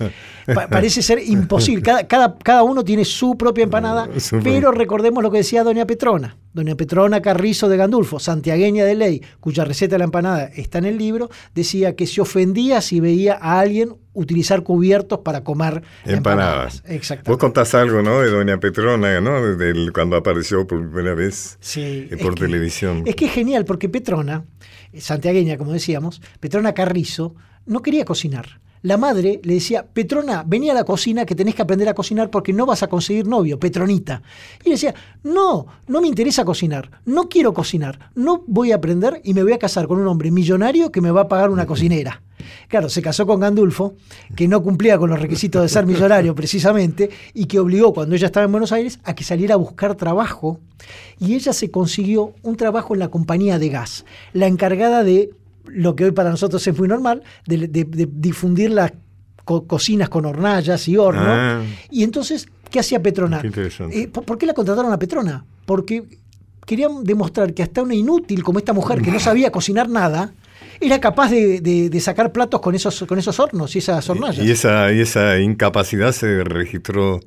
[0.54, 1.82] pa- parece ser imposible.
[1.84, 4.08] Cada, cada, cada uno tiene su propia empanada,
[4.43, 9.21] pero recordemos lo que decía doña Petrona, doña Petrona Carrizo de Gandulfo, santiagueña de ley,
[9.39, 13.38] cuya receta de la empanada está en el libro, decía que se ofendía si veía
[13.41, 16.82] a alguien utilizar cubiertos para comer Empanadas.
[16.86, 17.23] empanadas.
[17.25, 18.21] Vos contás algo, ¿no?
[18.21, 19.32] De Doña Petrona, ¿no?
[19.93, 23.04] Cuando apareció por primera vez Sí, eh, es por que- televisión.
[23.06, 24.45] Es que es genial porque Petrona,
[24.93, 28.60] eh, santiagueña como decíamos, Petrona Carrizo, no quería cocinar.
[28.82, 32.30] la madre le decía, Petrona, vení a la cocina que tenés que aprender a cocinar
[32.30, 34.21] porque no vas a conseguir novio, Petronita.
[34.63, 39.34] Y decía, no, no me interesa cocinar, no quiero cocinar, no voy a aprender y
[39.34, 42.21] me voy a casar con un hombre millonario que me va a pagar una cocinera.
[42.67, 43.95] Claro, se casó con Gandulfo,
[44.36, 48.28] que no cumplía con los requisitos de ser millonario precisamente, y que obligó cuando ella
[48.28, 50.60] estaba en Buenos Aires a que saliera a buscar trabajo.
[51.19, 55.32] Y ella se consiguió un trabajo en la compañía de gas, la encargada de
[55.67, 57.67] lo que hoy para nosotros es muy normal, de,
[58.12, 58.93] difundir las
[59.43, 61.21] cocinas con hornallas y horno.
[61.25, 61.62] Ah.
[61.91, 63.41] Y entonces, ¿qué hacía Petrona?
[63.91, 65.45] Eh, ¿por, qué la contrataron a Petrona?
[65.65, 66.04] Porque
[66.65, 70.34] querían demostrar que hasta una inútil como esta mujer que no sabía cocinar nada,
[70.80, 74.45] era capaz de, sacar platos con esos, con esos hornos y esas hornallas.
[74.45, 77.19] Y esa, y esa incapacidad se registró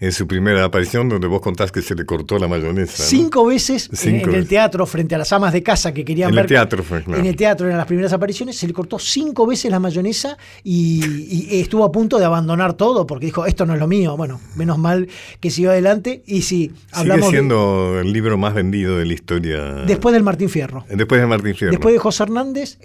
[0.00, 3.02] en su primera aparición, donde vos contás que se le cortó la mayonesa.
[3.02, 6.44] Cinco veces en, el teatro, frente a las amas de casa que querían en ver.
[6.44, 9.46] En el teatro fue, En el teatro, eran las primeras apariciones, se le cortó cinco
[9.46, 13.80] veces la mayonesa y, estuvo a punto de abandonar todo, porque dijo, esto no es
[13.80, 14.16] lo mío.
[14.16, 15.06] Bueno, menos mal
[15.38, 16.22] que siguió adelante.
[16.26, 17.26] Y si hablamos.
[17.26, 19.60] Sigue siendo el libro más vendido de la historia.
[19.86, 20.86] Después del Martín Fierro.
[20.88, 21.72] Después del Martín Fierro.
[21.72, 22.78] Después de José Hernández,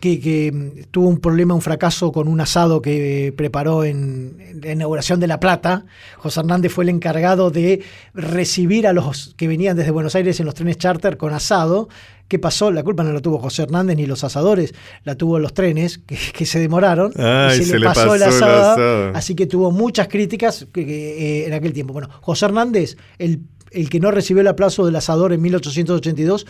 [0.00, 5.20] que, que, tuvo un problema, un fracaso con un asado que preparó en la inauguración
[5.20, 5.84] de La Plata.
[6.16, 7.82] José Hernández fue el encargado de
[8.14, 11.88] recibir a los que venían desde Buenos Aires en los trenes charter con asado.
[12.28, 12.70] ¿Qué pasó?
[12.70, 16.46] La culpa no la tuvo José Hernández ni los asadores, la tuvo los trenes que,
[16.46, 17.12] se demoraron.
[17.12, 21.92] y se, le, pasó, el, asado, Así que tuvo muchas críticas eh, en aquel tiempo.
[21.92, 26.46] Bueno, José Hernández, el, el que no recibió el aplauso del asador en 1882,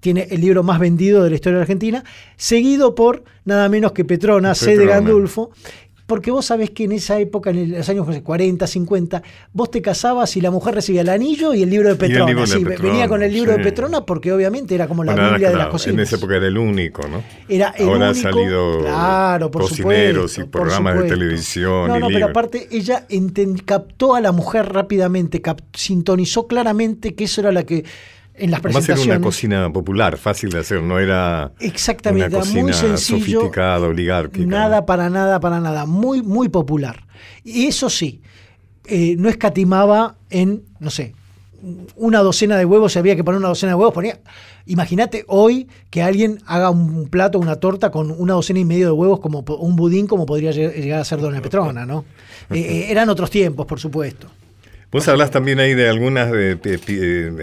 [0.00, 2.04] tiene el libro más vendido de la historia de Argentina,
[2.36, 4.76] seguido por nada menos que Petrona, C.
[4.76, 5.50] de Gandulfo,
[6.10, 10.36] porque vos sabés que en esa época, en los años 40, 50, vos te casabas
[10.36, 12.34] y la mujer recibía el anillo y el libro de Petrona.
[12.82, 15.94] venía con el libro de Petrona porque obviamente era como la Biblia de las cocinas.
[15.94, 17.22] En esa época era el único, ¿no?
[17.48, 21.86] Era el Ahora han salido claro, cocineros y programas de televisión.
[21.86, 23.06] No, no, pero aparte ella
[23.64, 25.40] captó a la mujer rápidamente,
[25.74, 27.84] sintonizó claramente que eso era la que
[28.40, 29.06] en las presentaciones.
[29.06, 33.86] era una cocina popular, fácil de hacer, no era Exactamente, una cocina muy sencillo, sofisticada,
[33.86, 34.46] oligárquica.
[34.46, 37.06] Nada para nada, para nada, muy, muy popular.
[37.44, 38.22] Y eso sí,
[38.86, 41.14] eh, no escatimaba en, no sé,
[41.96, 44.18] una docena de huevos, si había que poner una docena de huevos, ponía.
[44.66, 48.92] Imagínate hoy que alguien haga un plato, una torta con una docena y medio de
[48.92, 52.04] huevos, como un budín, como podría llegar a ser Doña Petrona, ¿no?
[52.50, 54.26] Eh, eh, eran otros tiempos, por supuesto.
[54.90, 56.58] Vos hablas también ahí de algunas de,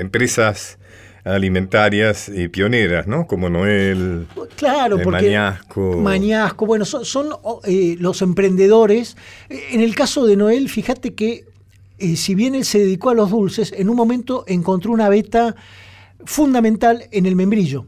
[0.01, 0.79] empresas
[1.27, 3.27] alimentarias y pioneras, ¿no?
[3.27, 5.97] Como Noel, claro, porque Mañasco.
[5.97, 7.29] Mañasco, bueno, son,
[7.65, 9.17] eh, los emprendedores.
[9.49, 11.45] En el caso de Noel, fíjate que
[11.99, 15.55] eh, si bien él se dedicó a los dulces, en un momento encontró una beta
[16.25, 17.85] fundamental en el membrillo.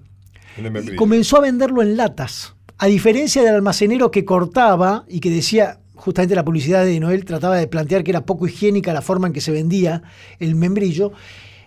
[0.58, 0.97] En el membrillo.
[0.97, 2.56] Comenzó a venderlo en latas.
[2.78, 7.58] A diferencia del almacenero que cortaba y que decía, justamente la publicidad de Noel trataba
[7.58, 10.02] de plantear que era poco higiénica la forma en que se vendía
[10.39, 11.12] el membrillo,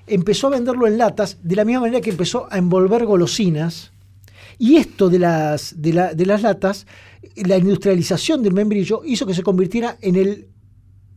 [0.07, 3.93] empezó a venderlo en latas de la misma manera que empezó a envolver golosinas.
[4.59, 6.87] Y esto de las, de, las latas,
[7.37, 10.49] la industrialización del membrillo hizo que se convirtiera en el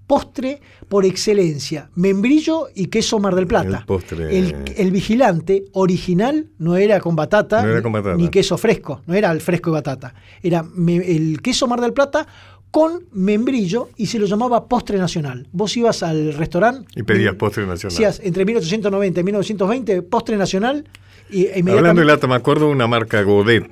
[0.08, 3.86] postre por excelencia, membrillo y queso Mar del Plata.
[4.30, 7.65] El, vigilante original no era con batata,
[8.15, 10.13] ni queso fresco, no era el fresco y batata.
[10.41, 12.28] Era el queso Mar del Plata
[12.76, 15.48] con membrillo y se lo llamaba postre nacional.
[15.54, 17.96] Vos ibas al restaurante y pedías postre nacional.
[17.96, 20.84] Decías entre 1890 y 1920 postre nacional
[21.30, 21.48] y.
[21.70, 23.72] Hablando de lata, me acuerdo de una marca Godet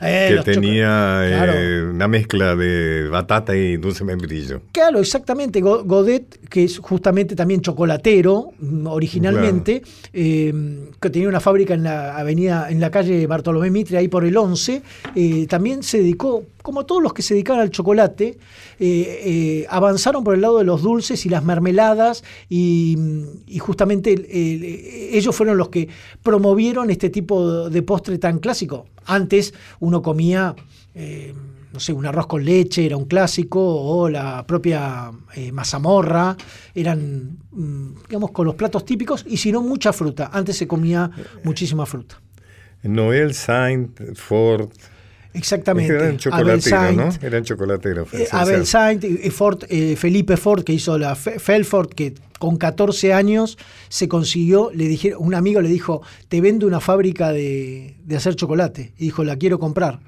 [0.00, 4.62] eh, que tenía eh, una mezcla de batata y dulce membrillo.
[4.72, 5.60] Claro, exactamente.
[5.60, 12.16] Godet, que es justamente también chocolatero mm, originalmente, em, que tenía una fábrica en la
[12.16, 14.82] avenida, en la calle Bartolomé Mitre, ahí por el 11,
[15.14, 18.38] eh, también se dedicó, como todos los que se dedicaban al chocolate,
[19.68, 22.96] avanzaron por el lado de los dulces y las mermeladas y,
[23.60, 24.14] justamente
[25.14, 25.88] ellos fueron los que
[26.22, 28.86] promovieron este tipo de postre tan clásico.
[29.04, 30.54] Antes uno comía,
[30.94, 31.34] eh,
[31.72, 36.36] no sé, un arroz con leche, era un clásico, o la propia eh, mazamorra,
[36.74, 40.30] eran, mm, digamos, con los platos típicos, y si no, mucha fruta.
[40.32, 41.10] Antes se comía
[41.42, 42.20] muchísima fruta.
[42.82, 44.70] Noel Saint, Ford,
[45.34, 45.92] Exactamente.
[45.92, 47.08] Eran chocolateros, ¿no?
[47.20, 48.14] Eran chocolateros.
[48.14, 49.64] Eh, Abel Saint, y Ford,
[49.96, 55.34] Felipe Ford, que hizo la Felford, que con 14 años se consiguió, le dijeron, un
[55.34, 58.92] amigo le dijo, te vendo una fábrica de, hacer chocolate.
[58.98, 60.00] Y dijo, la quiero comprar.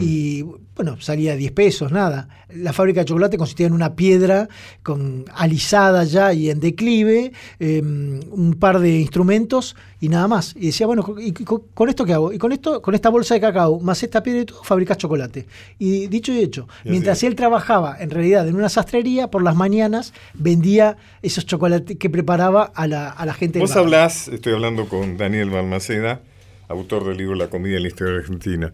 [0.00, 0.44] Y
[0.76, 2.28] bueno, salía 10 pesos, nada.
[2.52, 4.48] La fábrica de chocolate consistía en una piedra
[4.82, 10.54] con alisada ya y en declive, em, un par de instrumentos y nada más.
[10.56, 12.32] Y decía, bueno, ¿y con, esto qué hago?
[12.32, 15.46] Y con esto, con esta bolsa de cacao, más esta piedra y todo, fabricas chocolate.
[15.78, 20.12] Y dicho y hecho, mientras él trabajaba en realidad en una sastrería, por las mañanas
[20.34, 23.60] vendía esos chocolates que preparaba a la, a la gente.
[23.60, 26.20] Vos hablás, estoy hablando con Daniel Balmaceda,
[26.68, 28.72] autor del libro La comida en la historia argentina.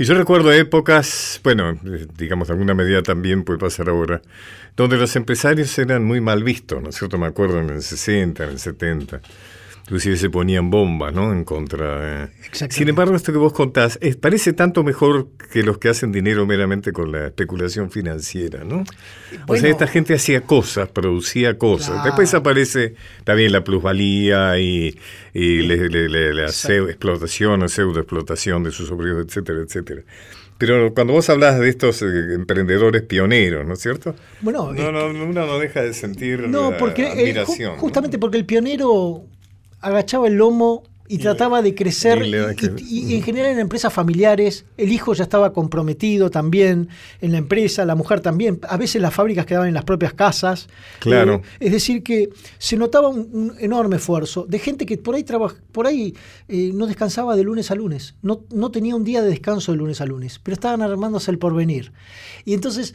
[0.00, 1.76] Y yo recuerdo épocas, bueno,
[2.16, 4.22] digamos de alguna medida también puede pasar ahora,
[4.76, 7.18] donde los empresarios eran muy mal vistos, ¿no es cierto?
[7.18, 9.20] Me acuerdo en el 60, en el 70
[9.88, 11.32] inclusive se ponían bombas, ¿no?
[11.32, 12.24] En contra.
[12.24, 12.28] Eh.
[12.68, 16.92] Sin embargo, esto que vos contás parece tanto mejor que los que hacen dinero meramente
[16.92, 18.84] con la especulación financiera, ¿no?
[19.46, 22.04] o sea, esta gente hacía cosas, producía cosas.
[22.04, 24.94] Después aparece también la plusvalía y,
[25.32, 30.02] la explotación o pseudoexplotación de sus obreros, etcétera, etcétera.
[30.58, 34.16] Pero cuando vos hablas de estos eh, emprendedores pioneros, ¿no es cierto?
[34.40, 37.76] Bueno, no, no, uno no deja de sentir no, porque, eh, admiración.
[37.76, 39.24] justamente porque el pionero
[39.80, 45.14] agachaba el lomo y trataba de crecer y, en general en empresas familiares el hijo
[45.14, 46.88] ya estaba comprometido también
[47.20, 50.68] en la empresa la mujer también a veces las fábricas quedaban en las propias casas.
[50.98, 51.36] Claro.
[51.60, 55.24] Eh, es decir que se notaba un, enorme esfuerzo de gente que por ahí
[55.72, 56.14] por ahí
[56.48, 59.78] eh, no descansaba de lunes a lunes no, no tenía un día de descanso de
[59.78, 61.92] lunes a lunes pero estaban armándose el porvenir.
[62.44, 62.94] Y entonces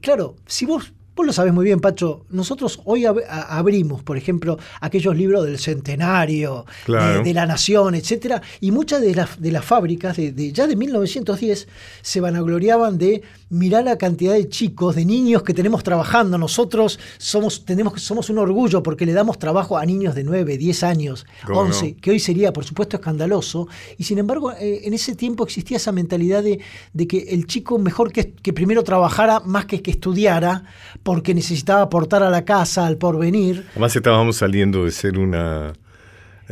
[0.00, 2.24] claro si vos Vos lo sabes muy bien, Pacho.
[2.30, 9.02] Nosotros hoy abrimos, por ejemplo, aquellos libros del centenario, de, la nación, etcétera, y muchas
[9.02, 11.68] de las, de las fábricas, de, ya de 1910,
[12.00, 16.38] se vanagloriaban de mirar la cantidad de chicos, de niños que tenemos trabajando.
[16.38, 20.82] Nosotros somos, tenemos, somos un orgullo porque le damos trabajo a niños de 9, 10
[20.84, 23.68] años, 11, que hoy sería, por supuesto, escandaloso.
[23.98, 26.60] Y sin embargo, eh, en ese tiempo existía esa mentalidad de,
[27.06, 30.64] que el chico mejor que, que primero trabajara más que que estudiara
[31.02, 33.66] porque necesitaba aportar a la casa, al porvenir.
[33.72, 35.72] Además estábamos saliendo de ser una,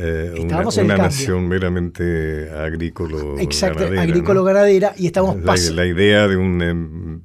[0.01, 3.43] eh, una, nación meramente agrícola.
[3.43, 5.83] Exacto, agrícola-ganadera, y estamos pasando...
[5.83, 7.21] La, idea de un em,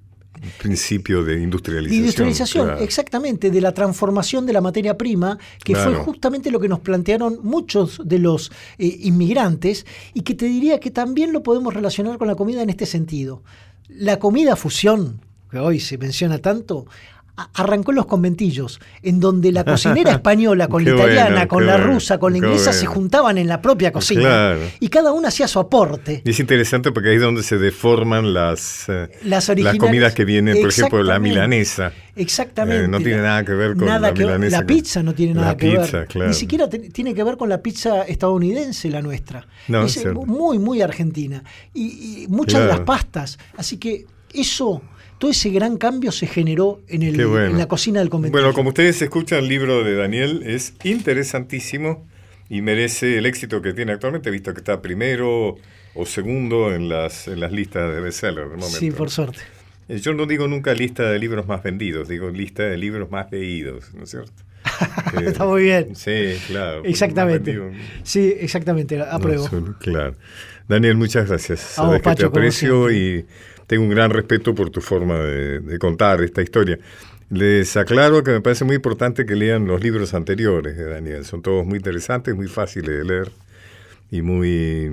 [0.58, 2.00] principio de industrialización.
[2.00, 6.80] industrialización, exactamente, de la transformación de la materia prima, que fue justamente lo que nos
[6.80, 12.18] plantearon muchos de los eh, inmigrantes, y que te diría que también lo podemos relacionar
[12.18, 13.44] con la comida en este sentido.
[13.88, 16.88] La comida fusión, que hoy se menciona tanto,
[17.36, 22.19] arrancó en los conventillos, en donde la cocinera española con la italiana, con la rusa,
[22.19, 24.56] con la inglesa se juntaban en la propia cocina.
[24.80, 26.22] Y cada una hacía su aporte.
[26.26, 30.60] Y es interesante porque ahí es donde se deforman las, eh, las, comidas que vienen,
[30.62, 31.91] por ejemplo, la milanesa.
[32.15, 32.86] Exactamente.
[32.86, 34.60] Eh, no tiene nada que ver con la milanesa.
[34.62, 36.08] La pizza no tiene nada que ver.
[36.15, 39.48] Ni siquiera tiene que ver con la pizza estadounidense, la nuestra.
[39.67, 41.43] es muy, muy argentina.
[41.74, 43.39] Y, muchas de las pastas.
[43.58, 44.82] Así que eso
[45.24, 48.38] todo ese gran cambio se generó en, el, en la cocina del convento.
[48.38, 52.06] Bueno, como ustedes escuchan, el libro de Daniel es interesantísimo
[52.50, 55.56] y merece el éxito que tiene actualmente, visto que está primero
[55.96, 58.68] o segundo en las, en las listas de bestseller momento.
[58.68, 59.40] Sí, por suerte.
[59.88, 63.32] Eh, yo no digo nunca lista de libros más vendidos, digo lista de libros más
[63.32, 64.34] leídos, ¿no es cierto?
[65.26, 65.96] Está muy bien.
[65.96, 66.84] Sí, claro.
[66.84, 67.58] Exactamente.
[68.04, 69.48] Sí, exactamente, apruebo.
[69.80, 70.16] claro.
[70.68, 71.62] Daniel, muchas gracias.
[71.62, 73.26] Sabes que te aprecio y
[73.74, 76.78] tengo un gran respeto por tu forma de, contar esta historia.
[77.32, 81.26] Les aclaro que me parece muy importante que lean los libros anteriores de Daniel.
[81.26, 83.32] Son todos muy interesantes, muy fáciles de leer
[84.12, 84.88] y muy,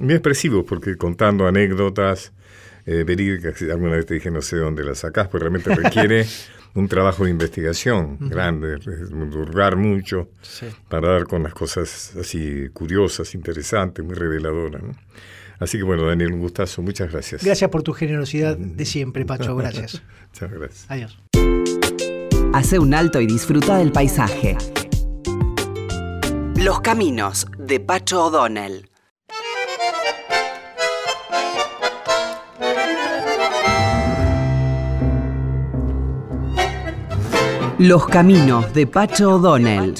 [0.00, 2.32] muy expresivos, porque contando anécdotas
[2.86, 6.26] eh, verídicas, alguna vez te dije no sé dónde las sacás, pues realmente requiere
[6.74, 8.78] un trabajo de investigación grande,
[9.30, 10.28] durgar mucho
[10.88, 14.82] para dar con las cosas así curiosas, interesantes, muy reveladoras.
[14.82, 14.96] ¿no?
[15.64, 16.82] Así que bueno, Daniel, un gustazo.
[16.82, 17.42] Muchas gracias.
[17.42, 19.56] Gracias por tu generosidad de siempre, Pacho.
[19.56, 20.02] Gracias.
[20.32, 20.86] Muchas gracias.
[20.88, 21.18] Adiós.
[22.52, 24.56] Hace un alto y disfruta del paisaje.
[26.56, 28.90] Los caminos de Pacho O'Donnell.
[37.78, 39.94] Los caminos de Pacho O'Donnell.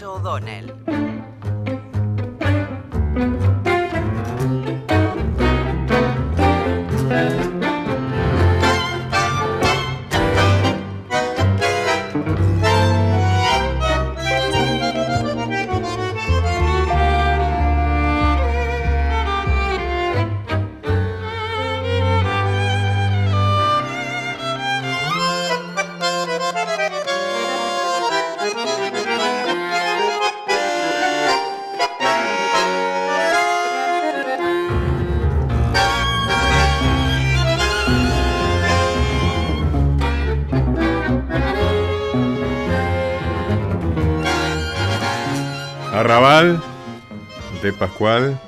[47.85, 48.41] Pascual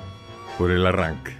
[0.57, 1.37] por el arranque.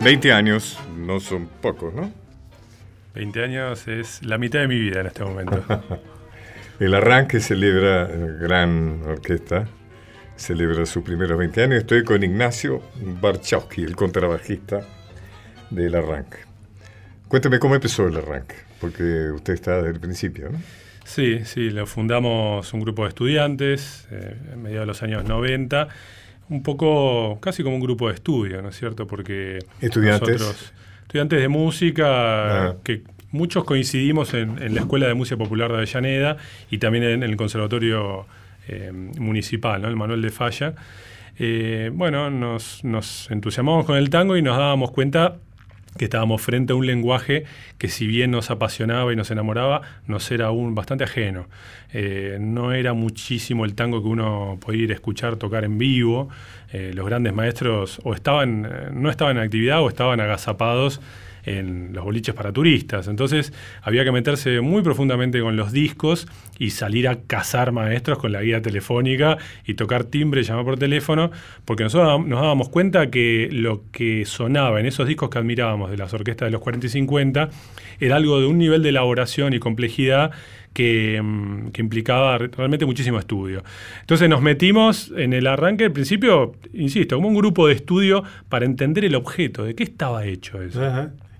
[0.00, 2.22] Veinte años no son pocos, ¿no?
[3.14, 5.62] 20 años es la mitad de mi vida en este momento.
[6.84, 9.68] el arranque celebra, eh, gran orquesta,
[10.36, 11.78] celebra sus primeros 20 años.
[11.78, 12.82] Estoy con Ignacio
[13.20, 14.80] Barchowski, el contrabajista
[15.70, 16.38] del arranque.
[17.28, 20.60] Cuénteme cómo empezó el arranque, porque usted está desde el principio, ¿no?
[21.04, 25.88] Sí, sí, lo fundamos un grupo de estudiantes eh, en mediados de los años 90,
[26.48, 29.06] un poco casi como un grupo de estudio, ¿no es cierto?
[29.06, 30.72] Porque estudiantes
[31.12, 32.76] estudiantes de música, ah.
[32.82, 33.02] que
[33.32, 36.36] muchos coincidimos en, la Escuela de Música Popular de Avellaneda
[36.70, 38.26] y también en, el Conservatorio
[38.68, 40.74] eh, Municipal, el Manuel de Falla.
[41.38, 45.36] Eh, bueno, nos, entusiasmamos con el tango y nos dábamos cuenta
[45.98, 47.44] que estábamos frente a un lenguaje
[47.76, 51.48] que si bien nos apasionaba y nos enamoraba, nos era aún bastante ajeno.
[51.92, 56.28] Eh, no era muchísimo el tango que uno podía ir a escuchar tocar en vivo.
[56.72, 61.02] Los grandes maestros o estaban, no estaban en actividad o estaban agazapados
[61.44, 63.08] en los boliches para turistas.
[63.08, 66.28] Entonces había que meterse muy profundamente con los discos
[66.58, 70.78] y salir a cazar maestros con la guía telefónica y tocar timbre y llamar por
[70.78, 71.30] teléfono,
[71.64, 75.96] porque nosotros nos dábamos cuenta que lo que sonaba en esos discos que admirábamos de
[75.96, 77.50] las orquestas de los 40 y 50
[78.00, 80.32] era algo de un nivel de elaboración y complejidad
[80.72, 83.62] que, mm, que, implicaba realmente muchísimo estudio.
[84.00, 88.64] Entonces nos metimos en el arranque, al principio, insisto, como un grupo de estudio para
[88.64, 90.80] entender el objeto, de qué estaba hecho eso.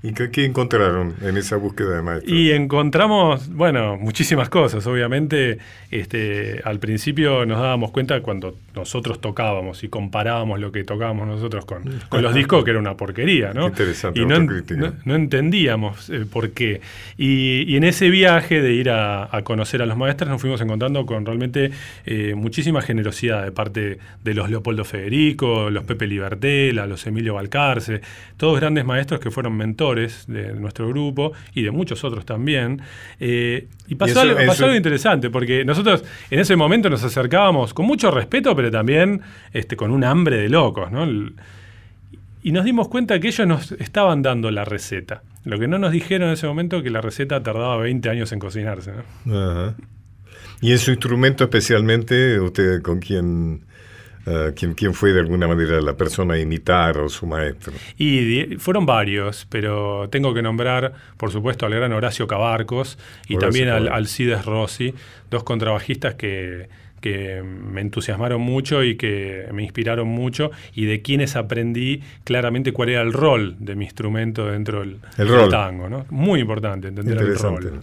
[0.04, 2.32] ¿Y qué, encontraron en esa búsqueda de maestros?
[2.32, 4.84] Y encontramos, bueno, muchísimas cosas.
[4.88, 5.58] Obviamente,
[5.92, 11.64] este, al principio nos dábamos cuenta cuando nosotros tocábamos y comparábamos lo que tocábamos nosotros
[11.64, 11.84] con,
[12.20, 13.68] los discos, que era una porquería, ¿no?
[13.68, 14.20] Interesante.
[14.20, 14.40] Y no,
[15.04, 16.80] no, entendíamos eh, por qué.
[17.16, 21.24] Y, en ese viaje de ir a, conocer a los maestros nos fuimos encontrando con
[21.24, 21.70] realmente
[22.06, 28.00] eh, muchísima generosidad de parte de los Leopoldo Federico, los Pepe Libertela, los Emilio Balcarce,
[28.36, 32.80] todos grandes maestros que fueron mentores de nuestro grupo y de muchos otros también.
[33.20, 38.54] Eh, y pasó, algo, interesante, porque nosotros en ese momento nos acercábamos con mucho respeto,
[38.56, 39.20] pero también
[39.52, 40.90] este, con un hambre de locos,
[42.44, 45.22] y nos dimos cuenta que ellos nos estaban dando la receta.
[45.44, 48.32] Lo que no nos dijeron en ese momento es que la receta tardaba 20 años
[48.32, 48.92] en cocinarse.
[50.60, 53.64] ¿Y en su instrumento especialmente, usted con quién
[54.26, 57.72] eh, ¿quién, fue de alguna manera la persona a imitar o su maestro?
[57.98, 62.98] Y fueron varios, pero tengo que nombrar, por supuesto, al gran Horacio Cabarcos
[63.28, 64.94] y también al, Alcides Rossi,
[65.30, 66.68] dos contrabajistas que,
[67.02, 72.90] que me entusiasmaron mucho y que me inspiraron mucho y de quienes aprendí claramente cuál
[72.90, 75.00] era el rol de mi instrumento dentro del,
[75.50, 75.90] tango.
[75.90, 76.06] ¿no?
[76.10, 77.82] Muy importante entender el rol.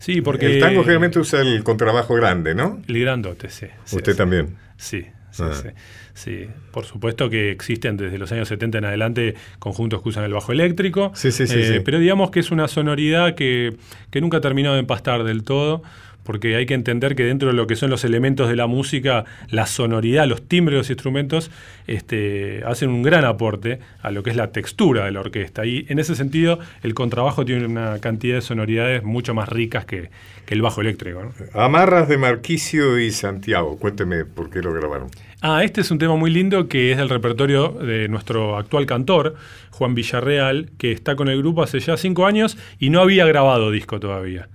[0.00, 0.56] Sí, porque...
[0.56, 2.82] El tango generalmente usa el contrabajo grande, ¿no?
[2.86, 3.66] El grandote, sí.
[3.90, 4.48] Usted también.
[4.73, 5.06] Sí, sí,
[5.40, 5.52] ah.
[5.52, 5.68] sí,
[6.14, 6.46] sí.
[6.70, 10.52] Por supuesto que existen desde los años 70 en adelante conjuntos que usan el bajo
[10.52, 11.12] eléctrico.
[11.14, 13.76] Sí, sí, sí, eh, Pero digamos que es una sonoridad que,
[14.10, 15.82] que nunca ha terminado de empastar del todo
[16.24, 19.24] porque hay que entender que dentro de lo que son los elementos de la música,
[19.48, 21.50] la sonoridad, los timbres de los instrumentos,
[21.86, 25.64] este, hacen un gran aporte a lo que es la textura de la orquesta.
[25.66, 30.10] Y en ese sentido, el contrabajo tiene una cantidad de sonoridades mucho más ricas que,
[30.48, 31.32] el bajo eléctrico.
[31.54, 35.08] Amarras de Marquicio y Santiago, cuénteme por qué lo grabaron.
[35.46, 39.34] Ah, este es un tema muy lindo que es del repertorio de nuestro actual cantor,
[39.72, 43.70] Juan Villarreal, que está con el grupo hace ya cinco años y no había grabado
[43.70, 44.48] disco todavía.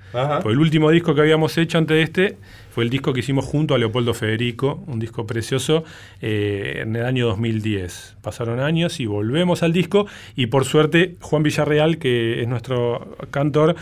[0.43, 2.37] El último disco que habíamos hecho antes de este
[2.71, 5.83] fue el disco que hicimos junto a Leopoldo Federico, un disco precioso,
[6.23, 8.15] eh, en el año 2010.
[8.23, 13.75] Pasaron años y volvemos al disco y por suerte Juan Villarreal, que es nuestro cantor,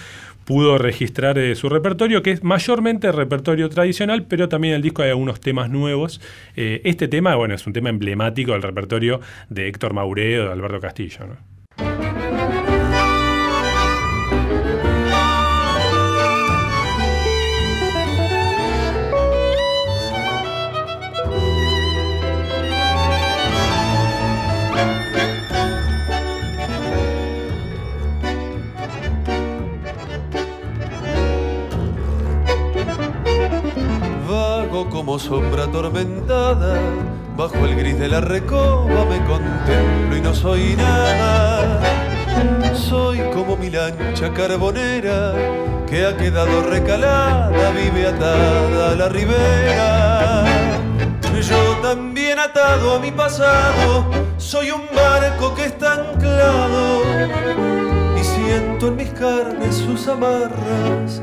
[0.47, 5.01] pudo registrar eh, su repertorio, que es mayormente repertorio tradicional, pero también en el disco
[5.01, 6.21] hay algunos temas nuevos.
[6.55, 9.19] Eh, este tema, bueno, es un tema emblemático del repertorio
[9.49, 11.35] de Héctor Maureo, de Alberto Castillo.
[35.08, 36.82] Como sombra atormentada,
[37.38, 41.82] bajo el gris de la recoba me contemplo y no soy nada.
[42.76, 45.34] Soy como mi lancha carbonera
[45.89, 50.43] que ha quedado recalada, vive atada a la ribera.
[51.41, 57.03] Yo también atado a mi pasado, soy un barco que está anclado
[58.20, 61.22] y siento en mis carnes sus amarras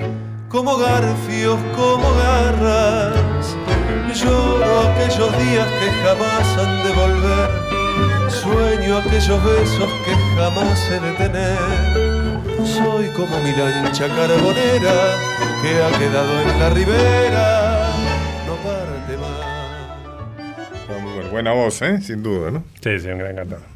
[0.54, 3.56] como garfios, como garras.
[4.14, 7.50] Lloro aquellos días que jamás han de volver.
[8.30, 11.58] Sueño aquellos besos que jamás he de tener.
[12.64, 15.18] Soy como mi lancha carbonera
[15.60, 17.90] que ha quedado en la ribera.
[18.46, 19.42] No parte más.
[20.86, 22.00] Bueno, buena voz, ¿eh?
[22.00, 22.62] sin duda, ¿no?
[22.80, 23.74] Sí, sí, un gran cantor.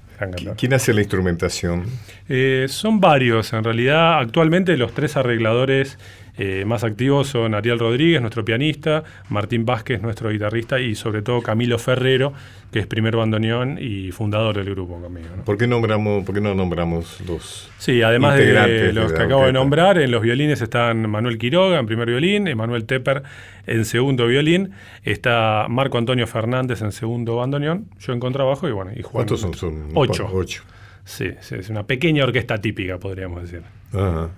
[0.57, 1.85] ¿Quién hace la instrumentación?
[2.29, 4.19] Eh, son varios, en realidad.
[4.19, 5.97] Actualmente los tres arregladores
[6.39, 11.43] eh, más activos son Ariel Rodríguez, nuestro pianista, Martín Vázquez, nuestro guitarrista, y sobre todo
[11.43, 12.33] Camilo Ferrero,
[12.71, 15.27] que es primer bandoneón y fundador del grupo conmigo.
[15.37, 15.45] ¿no?
[15.45, 19.53] ¿Por qué, nombramos, ¿Por qué no nombramos los Sí, además de los que acabo de
[19.53, 23.25] nombrar, en los violines están Manuel Quiroga en primer violín, Emanuel Tepper
[23.67, 24.71] en segundo violín,
[25.03, 29.27] está Marco Antonio Fernández en segundo bandoneón, yo en contrabajo y bueno, y Juan.
[29.27, 29.55] ¿Cuántos son?
[29.55, 30.29] son Ocho.
[30.33, 30.63] Ocho.
[31.05, 33.63] Sí, sí, es una pequeña orquesta típica, podríamos decir.
[33.93, 34.29] Ajá.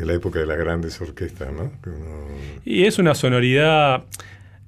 [0.00, 1.70] En la época de las grandes orquestas, ¿no?
[1.86, 2.26] Uno-
[2.64, 4.04] Y es una sonoridad.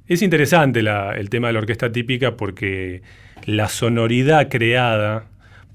[0.07, 3.03] Es interesante la- el tema de la orquesta típica porque
[3.47, 5.24] la sonoridad creada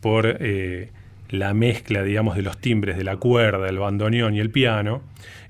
[0.01, 0.89] por eh,
[1.29, 5.01] la mezcla, digamos, de los timbres de la cuerda, el bandoneón y el piano,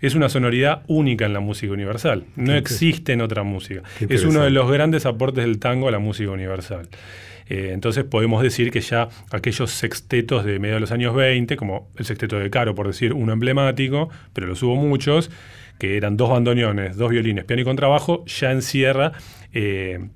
[0.01, 2.23] es una sonoridad única en la música universal.
[2.35, 3.81] No existe en otra música.
[4.09, 6.87] Es uno de los grandes aportes del tango a la música universal.
[7.49, 11.89] Eh, entonces podemos decir que ya aquellos sextetos de mediados de los años 20, como
[11.97, 15.31] el sexteto de Caro, por decir uno emblemático, pero los hubo muchos,
[15.79, 19.13] que eran dos bandoneones, dos violines, piano y contrabajo, ya encierra
[19.53, 20.09] eh,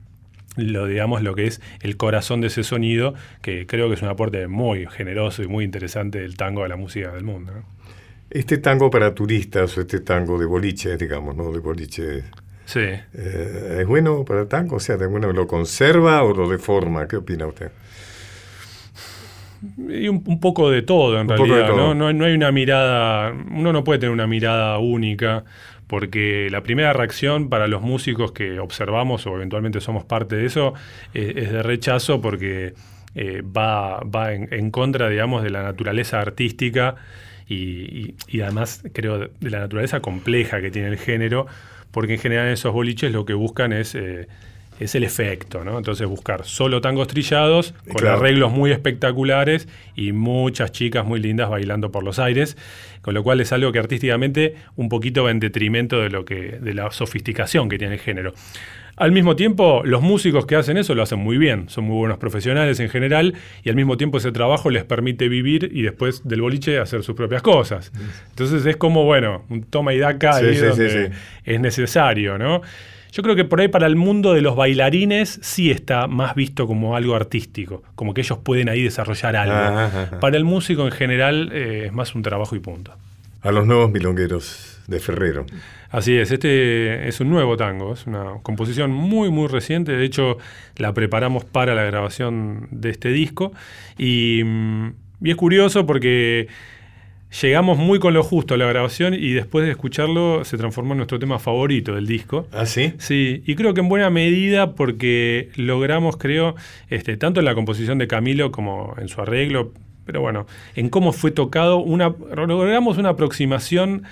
[0.57, 4.09] lo, digamos, lo que es el corazón de ese sonido, que creo que es un
[4.09, 7.53] aporte muy generoso y muy interesante del tango a la música del mundo.
[8.29, 11.51] Este tango para turistas, o este tango de boliche, digamos, ¿no?
[11.51, 12.23] De boliche.
[12.65, 12.79] Sí.
[12.79, 14.77] eh, ¿Es bueno para el tango?
[14.77, 17.07] O sea, ¿de bueno, ¿lo conserva o lo deforma?
[17.07, 17.71] ¿Qué opina usted?
[19.89, 21.67] Y un, un poco de todo, en Un realidad.
[21.67, 21.77] todo.
[21.77, 21.93] ¿no?
[21.93, 25.43] No, no hay una mirada, uno no puede tener una mirada única,
[25.87, 30.73] porque la primera reacción para los músicos que observamos o eventualmente somos parte de eso
[31.13, 32.73] eh, es de rechazo porque
[33.13, 36.95] eh, va, va en, en contra, digamos, de la naturaleza artística
[37.47, 41.45] y, y- y además creo de la naturaleza compleja que tiene el género,
[41.91, 43.95] porque en general esos boliches lo que buscan es...
[43.95, 44.27] eh,
[44.83, 45.77] es el efecto, ¿no?
[45.77, 48.17] Entonces buscar solo tangos trillados, con Claro.
[48.17, 52.57] arreglos muy espectaculares y muchas chicas muy lindas bailando por los aires,
[53.01, 56.59] con lo cual es algo que artísticamente un poquito va en detrimento de lo que
[56.59, 58.33] de la sofisticación que tiene el género.
[58.97, 62.17] Al mismo tiempo, los músicos que hacen eso lo hacen muy bien, son muy buenos
[62.17, 66.41] profesionales en general y al mismo tiempo ese trabajo les permite vivir y después del
[66.41, 67.91] boliche hacer sus propias cosas.
[68.29, 71.19] Entonces es como, bueno, un toma y daca Sí, ahí sí, donde sí, sí.
[71.45, 72.61] es necesario, ¿no?
[73.11, 76.65] Yo creo que por ahí para el mundo de los bailarines sí está más visto
[76.65, 79.53] como algo artístico, como que ellos pueden ahí desarrollar algo.
[79.53, 80.19] Ajá, ajá.
[80.19, 82.93] Para el músico en general eh, es más un trabajo y punto.
[83.41, 85.45] A los nuevos milongueros de Ferrero.
[85.89, 90.37] Así es, este es un nuevo tango, es una composición muy muy reciente, de hecho
[90.77, 93.51] la preparamos para la grabación de este disco
[93.97, 94.93] y, mm,
[95.23, 96.47] y es curioso porque
[97.39, 100.97] llegamos muy con lo justo a la grabación y después de escucharlo se transformó en
[100.97, 102.47] nuestro tema favorito del disco.
[102.51, 102.93] ¿Ah, sí?
[102.97, 106.55] Sí, y creo que en buena medida porque logramos, creo,
[106.89, 109.71] este, tanto en la composición de Camilo como en su arreglo,
[110.05, 114.03] pero bueno, en cómo fue tocado, una, logramos una aproximación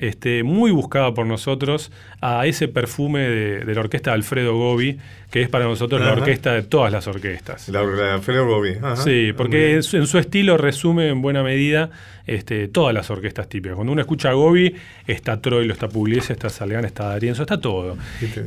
[0.00, 1.92] este, muy buscada por nosotros
[2.22, 4.98] a ese perfume de, de la orquesta de Alfredo Gobi,
[5.30, 7.68] que es para nosotros la orquesta de todas las orquestas.
[7.68, 8.76] La, la Ferrero Gobi.
[8.78, 8.96] Ajá.
[8.96, 11.90] Sí, porque en su, en su estilo resume en buena medida
[12.26, 13.76] este, todas las orquestas típicas.
[13.76, 14.74] Cuando uno escucha a Gobi,
[15.06, 17.98] está Troilo, está Pugliese, está Salgán, está D'Arienzo, está todo.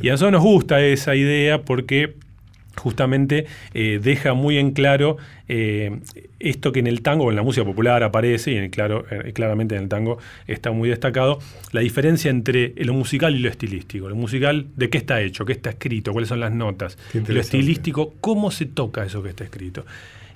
[0.02, 2.14] Y a nosotros nos gusta esa idea porque
[2.76, 5.16] justamente eh, deja muy en claro
[5.48, 6.00] eh,
[6.40, 9.32] esto que en el tango, en la música popular aparece, y en el claro, eh,
[9.32, 11.38] claramente en el tango está muy destacado,
[11.72, 14.08] la diferencia entre lo musical y lo estilístico.
[14.08, 15.44] Lo musical, ¿de qué está hecho?
[15.44, 16.12] ¿Qué está escrito?
[16.12, 16.98] ¿Cuáles son las notas?
[17.28, 19.84] Lo estilístico, ¿cómo se toca eso que está escrito?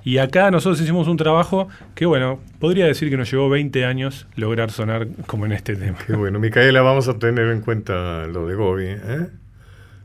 [0.04, 4.26] Y acá nosotros hicimos un trabajo que, bueno, podría decir que nos llevó 20 años
[4.36, 5.98] lograr sonar como en este tema.
[6.06, 6.38] Qué bueno.
[6.38, 8.86] Micaela, vamos a tener en cuenta lo de Gobi,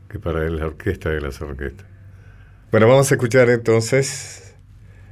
[0.08, 1.93] que para él es la orquesta de las orquestas.
[2.74, 4.52] Bueno, vamos a escuchar entonces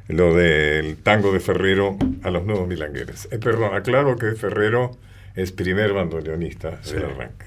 [0.09, 3.29] lo del tango de Ferrero a los nuevos milangueros.
[3.31, 4.99] Eh, perdón, aclaro que Ferrero
[5.37, 6.95] es primer bandoneonista Sí.
[6.95, 7.47] del arranque.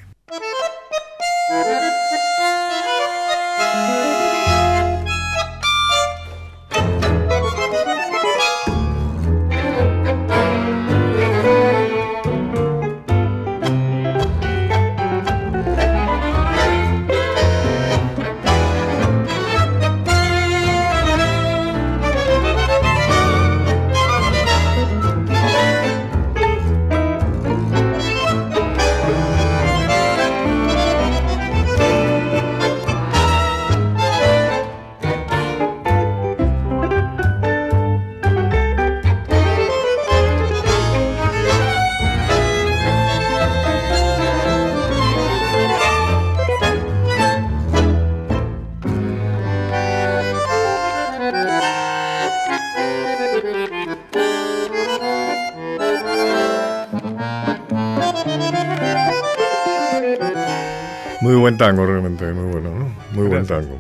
[61.26, 62.96] Muy buen tango, realmente, muy bueno, ¿no?
[63.14, 63.80] Muy buen tango.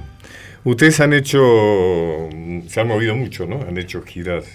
[0.63, 2.27] Ustedes han hecho,
[2.67, 3.61] se han movido mucho, ¿no?
[3.61, 4.45] Han hecho giras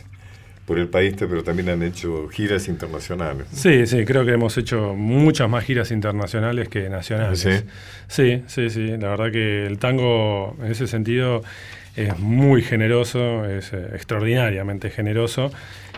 [0.66, 3.46] por el país, pero también han hecho giras internacionales.
[3.52, 7.38] Sí, sí, creo que hemos hecho muchas más giras internacionales que nacionales.
[7.38, 7.52] ¿Sí?
[8.08, 8.88] Sí, sí, sí.
[8.96, 11.42] La verdad que el tango, en ese sentido,
[11.94, 15.52] es muy generoso, es eh, extraordinariamente generoso.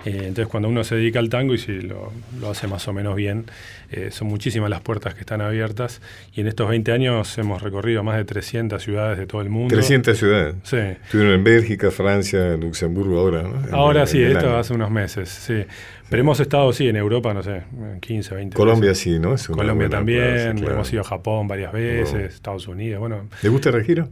[0.04, 2.12] Eh, entonces cuando uno se dedica al tango y si lo,
[2.50, 3.46] hace más o menos bien,
[3.90, 6.00] eh, son muchísimas las puertas que están abiertas
[6.34, 9.74] y en estos 20 años hemos recorrido más de 300 ciudades de todo el mundo.
[9.74, 10.54] 300 ciudades.
[10.64, 10.76] Sí.
[10.76, 13.76] Estuvieron en Bélgica, Francia, Luxemburgo ahora, ¿no?
[13.76, 15.64] ahora sí, esto hace unos meses, sí.
[16.08, 17.62] Pero hemos estado, sí, en Europa, no sé,
[18.00, 19.34] 15, 20 Colombia sí, ¿no?
[19.50, 23.28] Colombia también, hemos ido a Japón varias veces, Estados Unidos, bueno.
[23.42, 24.08] ¿Le gusta el giro?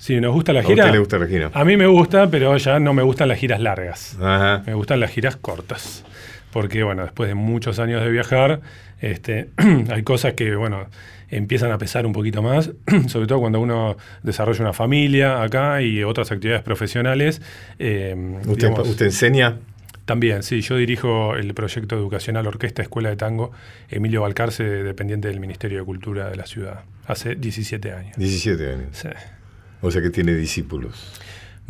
[0.00, 0.84] Sí, nos gusta la gira.
[0.84, 1.50] ¿A usted le gusta la gira?
[1.52, 4.16] A mí me gusta, pero ya no me gustan las giras largas.
[4.66, 6.04] Me gustan las giras cortas.
[6.54, 8.62] Porque, bueno, después de muchos años de viajar,
[9.02, 9.50] este,
[9.90, 10.86] hay cosas que, bueno,
[11.28, 12.70] empiezan a pesar un poquito más,
[13.08, 17.42] sobre todo cuando uno desarrolla una familia acá y otras actividades profesionales.
[17.78, 19.58] Eh, ¿Usted, ¿Usted enseña?
[20.06, 23.52] También, sí, yo dirijo el proyecto educacional Orquesta Escuela de Tango
[23.90, 28.16] Emilio Balcarce, dependiente del Ministerio de Cultura de la ciudad, hace 17 años.
[28.16, 28.88] 17 años.
[28.92, 29.08] Sí.
[29.80, 31.20] O sea que tiene discípulos.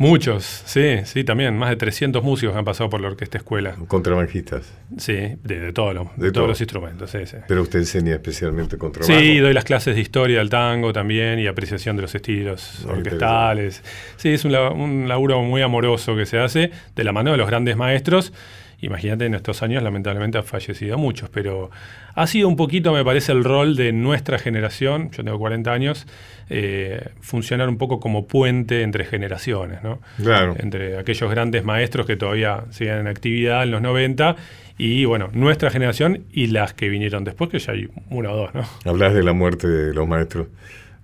[0.01, 1.55] Muchos, sí, sí, también.
[1.55, 3.75] Más de 300 músicos han pasado por la orquesta escuela.
[3.87, 4.73] ¿Contrabajistas?
[4.97, 7.11] Sí, de, todos los instrumentos.
[7.11, 7.37] Sí, sí.
[7.47, 9.13] Pero usted enseña especialmente contrabajo.
[9.13, 12.93] Sí, doy las clases de historia del tango también y apreciación de los estilos ah,
[12.93, 13.83] orquestales.
[14.17, 17.45] Sí, es un, un laburo muy amoroso que se hace de la mano de los
[17.45, 18.33] grandes maestros
[18.81, 21.69] Imagínate, en estos años lamentablemente han fallecido muchos, pero
[22.15, 26.07] ha sido un poquito, me parece, el rol de nuestra generación, yo tengo 40 años,
[26.49, 30.01] eh, funcionar un poco como puente entre generaciones, ¿no?
[30.17, 30.55] Claro.
[30.57, 34.35] Entre aquellos grandes maestros que todavía siguen en actividad en los 90
[34.79, 38.53] y, bueno, nuestra generación y las que vinieron después, que ya hay una o dos,
[38.55, 38.63] ¿no?
[38.83, 40.47] Hablas de la muerte de los maestros.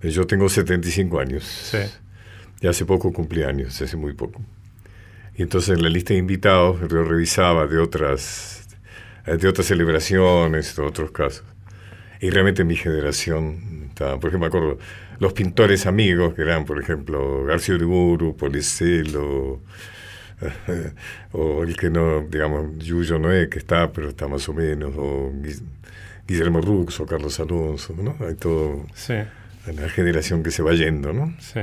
[0.02, 1.44] Eh, yo tengo 75 años.
[1.44, 1.78] Sí.
[2.60, 4.42] Y hace poco cumplí años, hace muy poco.
[5.38, 8.68] Y entonces en la lista de invitados yo revisaba de otras,
[9.24, 11.44] de otras celebraciones, de otros casos.
[12.20, 14.78] Y realmente mi generación por ejemplo, me acuerdo,
[15.18, 19.60] los pintores amigos, que eran, por ejemplo, García Uriburu, Policelo,
[21.32, 25.32] o el que no, digamos, Yuyo Noé, que está, pero está más o menos, o
[26.26, 28.16] Guillermo Rux, o Carlos Alonso, ¿no?
[28.24, 28.86] Hay todo...
[28.94, 29.14] Sí.
[29.72, 31.34] La generación que se va yendo, ¿no?
[31.40, 31.60] Sí.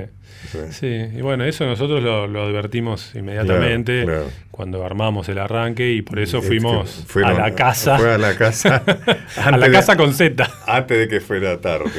[0.71, 4.05] Sí, y bueno, eso nosotros lo, advertimos inmediatamente
[4.51, 7.97] cuando armamos el arranque y por eso fuimos a la casa.
[7.97, 8.83] Fue a la casa.
[9.37, 10.49] a la casa con Z.
[10.67, 11.91] Antes de que fuera tarde.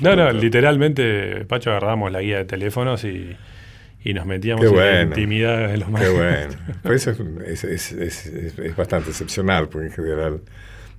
[0.00, 0.14] ¿no?
[0.14, 3.36] no, no, literalmente, Pacho, agarramos la guía de teléfonos y,
[4.04, 6.02] nos metíamos en la intimidad de los más.
[6.02, 6.54] Qué bueno.
[6.82, 10.40] Pues eso es, es, es, es, bastante excepcional, porque en general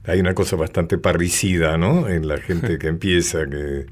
[0.07, 2.07] hay una cosa bastante parricida, ¿no?
[2.07, 3.85] En la gente que empieza, que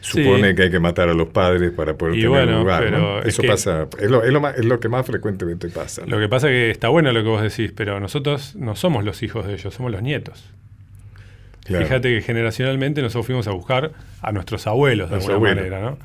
[0.00, 2.82] supone que hay que matar a los padres para poder tener lugar.
[2.84, 6.02] Pero Eso pasa, es lo, es, lo es lo, que más frecuentemente pasa.
[6.06, 9.04] Lo que pasa es que está bueno lo que vos decís, pero nosotros no somos
[9.04, 10.50] los hijos de ellos, somos los nietos.
[11.66, 13.92] Fíjate que generacionalmente nosotros fuimos a buscar
[14.22, 15.98] a nuestros abuelos de alguna manera, ¿no?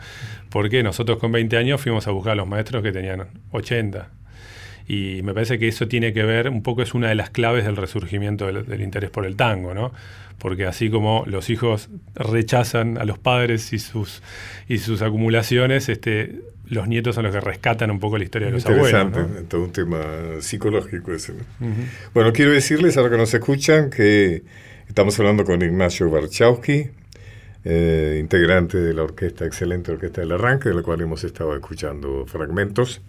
[0.50, 4.10] Porque nosotros con 20 años fuimos a buscar a los maestros que tenían 80.
[4.88, 7.66] Y me parece que eso tiene que ver, un poco es una de las claves
[7.66, 9.92] del resurgimiento del, del interés por el tango, ¿no?
[10.40, 14.22] porque así como los hijos rechazan a los padres y sus,
[14.68, 18.54] y sus acumulaciones, este, los nietos son los que rescatan un poco la historia de
[18.54, 19.02] los abuelos.
[19.02, 20.02] Interesante, todo un tema
[20.40, 21.34] psicológico ese.
[22.14, 24.44] Bueno, quiero decirles a los que nos escuchan que
[24.88, 26.90] estamos hablando con Ignacio Barchowski,
[27.64, 32.26] eh, integrante de la orquesta, excelente orquesta del arranque, de la cual hemos estado escuchando
[32.28, 33.02] fragmentos.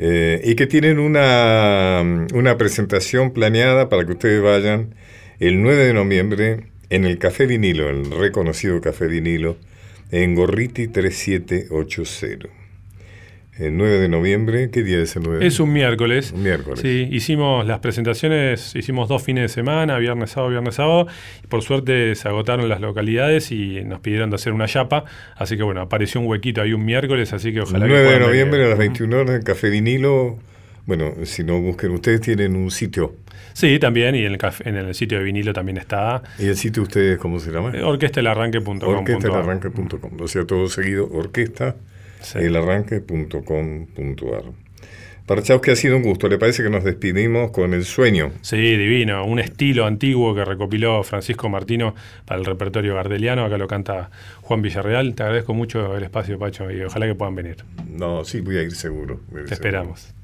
[0.00, 4.94] Eh, y que tienen una, una presentación planeada para que ustedes vayan
[5.40, 9.56] el 9 de noviembre en el Café Vinilo, el reconocido Café Vinilo,
[10.10, 12.57] en Gorriti 3780.
[13.58, 15.44] El 9 de noviembre, ¿qué día es el 9?
[15.44, 16.30] Es un miércoles.
[16.32, 16.78] Un miércoles.
[16.78, 21.08] Sí, hicimos las presentaciones, hicimos dos fines de semana, viernes, sábado, viernes, sábado.
[21.42, 25.04] Y por suerte se agotaron las localidades y nos pidieron de hacer una chapa.
[25.34, 28.20] Así que bueno, apareció un huequito ahí un miércoles, así que ojalá el 9 de
[28.20, 30.38] noviembre a las 21 horas en Café Vinilo.
[30.86, 33.16] Bueno, si no busquen, ustedes tienen un sitio
[33.54, 36.22] Sí, también, y en el, en el sitio de vinilo también está.
[36.38, 37.72] ¿Y el sitio ustedes cómo se llama?
[37.74, 38.82] Eh, orquestelarranque.com.
[38.82, 41.74] Orquestelarranque.com, o sea, todo seguido, orquesta
[42.34, 44.44] elarranque.com.ar.
[45.28, 46.26] Para que ha sido un gusto.
[46.26, 48.32] ¿Le parece que nos despedimos con el sueño?
[48.40, 49.26] Sí, divino.
[49.26, 51.94] Un estilo antiguo que recopiló Francisco Martino
[52.24, 53.44] para el repertorio gardeliano.
[53.44, 54.10] Acá lo canta
[54.40, 55.14] Juan Villarreal.
[55.14, 57.56] Te agradezco mucho el espacio, Pacho, y ojalá que puedan venir.
[57.90, 59.20] No, sí, voy a ir seguro.
[59.46, 60.14] Te esperamos.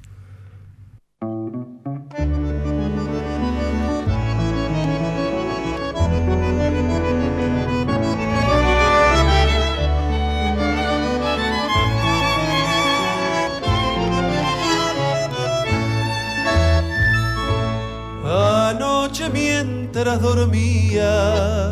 [20.04, 21.70] Dormía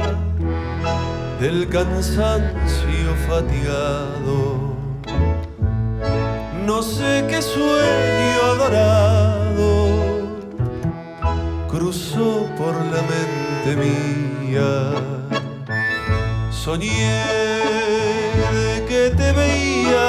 [1.38, 4.74] del cansancio fatigado.
[6.64, 9.92] No sé qué sueño adorado
[11.68, 14.92] cruzó por la mente mía.
[16.50, 17.24] Soñé
[18.54, 20.08] de que te veía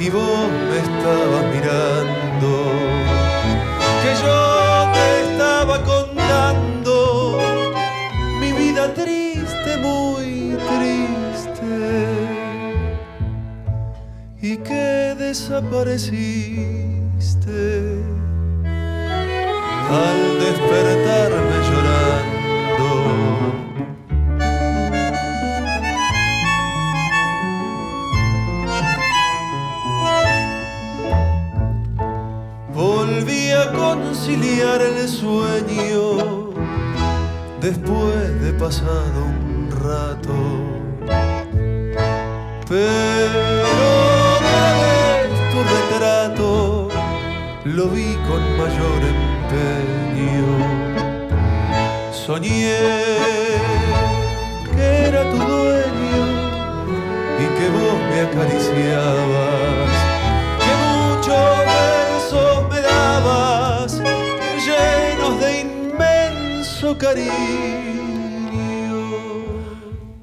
[0.00, 2.72] y vos me estabas mirando,
[4.02, 4.47] que yo
[15.28, 18.00] desapareciste.
[19.90, 20.97] Al despertarme
[66.96, 67.32] cariño.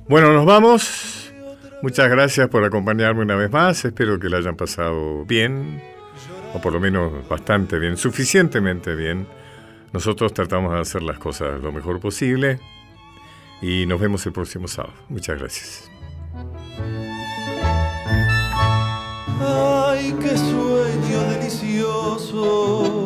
[0.08, 1.32] Bueno, nos vamos.
[1.82, 3.84] Muchas gracias por acompañarme una vez más.
[3.86, 5.82] Espero que la hayan pasado bien,
[6.54, 9.28] o por lo menos bastante bien, suficientemente bien.
[9.94, 12.60] Nosotros tratamos de hacer las cosas lo mejor posible
[13.62, 14.96] y nos vemos el próximo sábado.
[15.10, 15.92] Muchas gracias.
[19.40, 23.05] Ay, qué sueño delicioso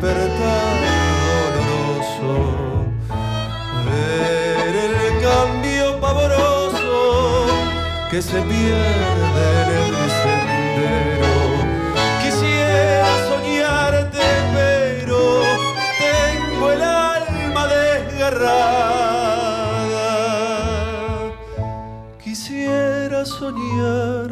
[0.00, 0.76] despertar
[1.56, 2.34] doloroso.
[3.86, 7.46] Ver el cambio pavoroso
[8.10, 11.34] que se pierde en el sendero.
[12.22, 15.20] Quisiera soñarte, pero
[15.98, 18.76] tengo el alma desgarrada.
[22.22, 24.28] Quisiera soñar